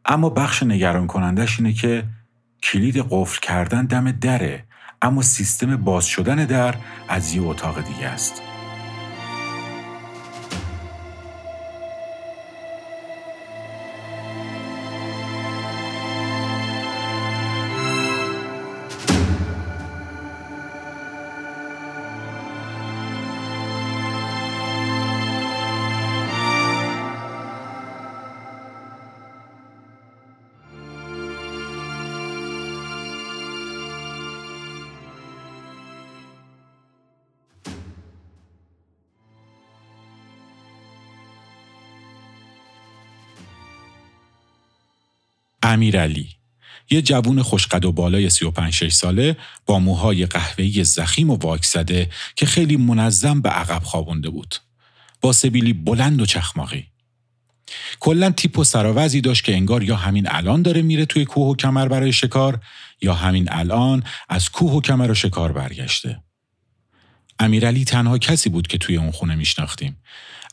اما 0.06 0.30
بخش 0.30 0.64
نگران 0.64 1.08
کنندش 1.08 1.60
اینه 1.60 1.74
که 1.74 2.04
کلید 2.64 2.98
قفل 3.10 3.40
کردن 3.42 3.86
دم 3.86 4.12
دره 4.12 4.64
اما 5.02 5.22
سیستم 5.22 5.76
باز 5.76 6.06
شدن 6.06 6.46
در 6.46 6.76
از 7.08 7.36
یه 7.36 7.42
اتاق 7.42 7.82
دیگه 7.88 8.08
است. 8.08 8.49
امیرعلی 45.70 46.30
یه 46.90 47.02
جوون 47.02 47.42
خوشقد 47.42 47.86
و 47.86 47.92
بالای 47.92 48.30
35 48.30 48.74
6 48.74 48.94
ساله 48.94 49.38
با 49.66 49.80
موهای 49.80 50.26
قهوه‌ای 50.26 50.84
زخیم 50.84 51.30
و 51.30 51.36
واک 51.36 51.66
زده 51.66 52.10
که 52.36 52.46
خیلی 52.46 52.78
منظم 52.78 53.42
به 53.42 53.50
عقب 53.50 53.84
خوابونده 53.84 54.30
بود. 54.30 54.56
با 55.22 55.34
سبیلی 55.34 55.74
بلند 55.74 56.22
و 56.22 56.26
چخماقی. 56.26 56.86
کلا 58.00 58.30
تیپ 58.30 58.60
و 58.60 58.64
سراوزی 58.64 59.22
داشت 59.22 59.44
که 59.44 59.54
انگار 59.54 59.84
یا 59.84 59.96
همین 59.96 60.28
الان 60.30 60.62
داره 60.62 60.82
میره 60.82 61.06
توی 61.06 61.26
کوه 61.26 61.48
و 61.48 61.56
کمر 61.56 61.88
برای 61.88 62.14
شکار 62.14 62.60
یا 63.02 63.14
همین 63.14 63.48
الان 63.52 64.04
از 64.30 64.50
کوه 64.50 64.72
و 64.72 64.82
کمر 64.82 65.12
و 65.12 65.16
شکار 65.16 65.52
برگشته. 65.52 66.24
امیرعلی 67.40 67.86
تنها 67.86 68.18
کسی 68.18 68.50
بود 68.50 68.68
که 68.68 68.78
توی 68.78 68.98
اون 68.98 69.12
خونه 69.12 69.36
میشناختیم 69.36 69.98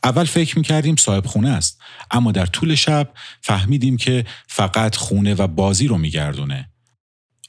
اول 0.03 0.23
فکر 0.23 0.57
می‌کردیم 0.57 0.95
صاحب 0.95 1.25
خونه 1.25 1.49
است 1.49 1.81
اما 2.11 2.31
در 2.31 2.45
طول 2.45 2.75
شب 2.75 3.13
فهمیدیم 3.41 3.97
که 3.97 4.25
فقط 4.47 4.95
خونه 4.95 5.33
و 5.33 5.47
بازی 5.47 5.87
رو 5.87 5.97
میگردونه. 5.97 6.69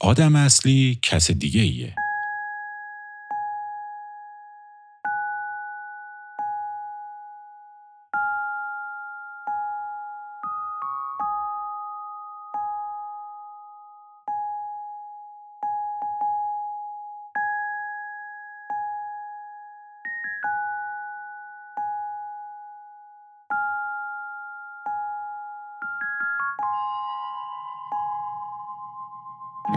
آدم 0.00 0.36
اصلی 0.36 0.98
کس 1.02 1.30
دیگه 1.30 1.60
ایه. 1.60 1.94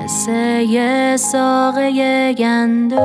مثل 0.03 0.31
یه 0.69 1.17
ساقه 1.17 2.33
گندم. 2.33 2.97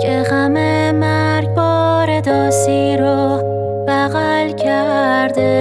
که 0.00 0.22
غم 0.30 0.52
مرگ 0.92 1.54
بار 1.54 2.20
داسی 2.20 2.96
رو 2.96 3.42
بغل 3.88 4.50
کرده. 4.50 5.58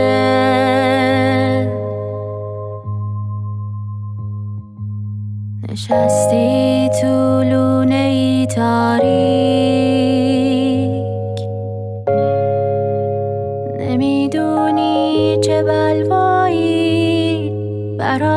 نشستی 5.71 6.89
تو 7.01 7.43
لونه 7.43 7.95
ای 7.95 8.47
تاریک. 8.55 9.26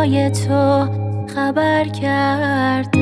برای 0.01 0.31
تو 0.31 0.89
خبر 1.35 1.85
کرده. 1.85 3.01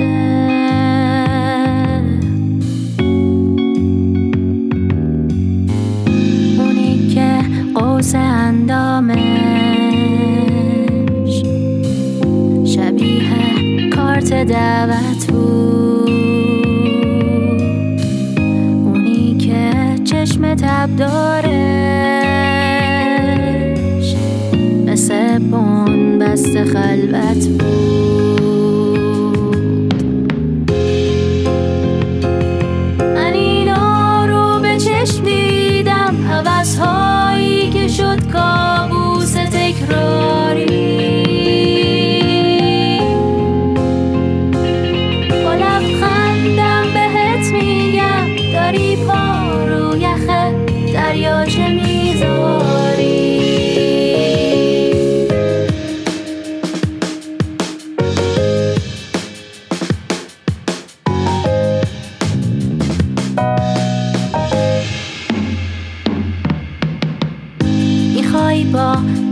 اونی 6.58 7.08
که 7.14 7.38
قوس 7.74 8.14
اندامش 8.14 9.18
شبیه 12.64 13.90
کارت 13.90 14.32
دعوت 14.32 15.26
بود. 15.32 16.10
اونی 18.84 19.36
که 19.38 19.70
چشم 20.04 20.54
تب 20.54 20.96
دارش 20.96 21.97
بست 26.32 26.64
خلوت 26.64 27.46
بود. 27.48 28.07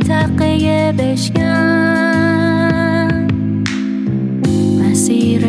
تقیه 0.08 0.94
بشکن. 0.98 1.46
مسیر 4.80 5.46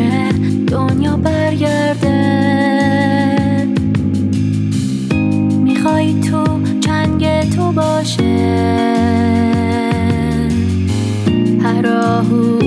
دنیا 0.66 1.16
برگرده. 1.16 2.48
می‌خوای 5.64 6.20
تو 6.20 6.44
چنگ 6.80 7.50
تو 7.50 7.72
باشه. 7.72 8.38
هر 11.62 11.86
آهو 11.86 12.57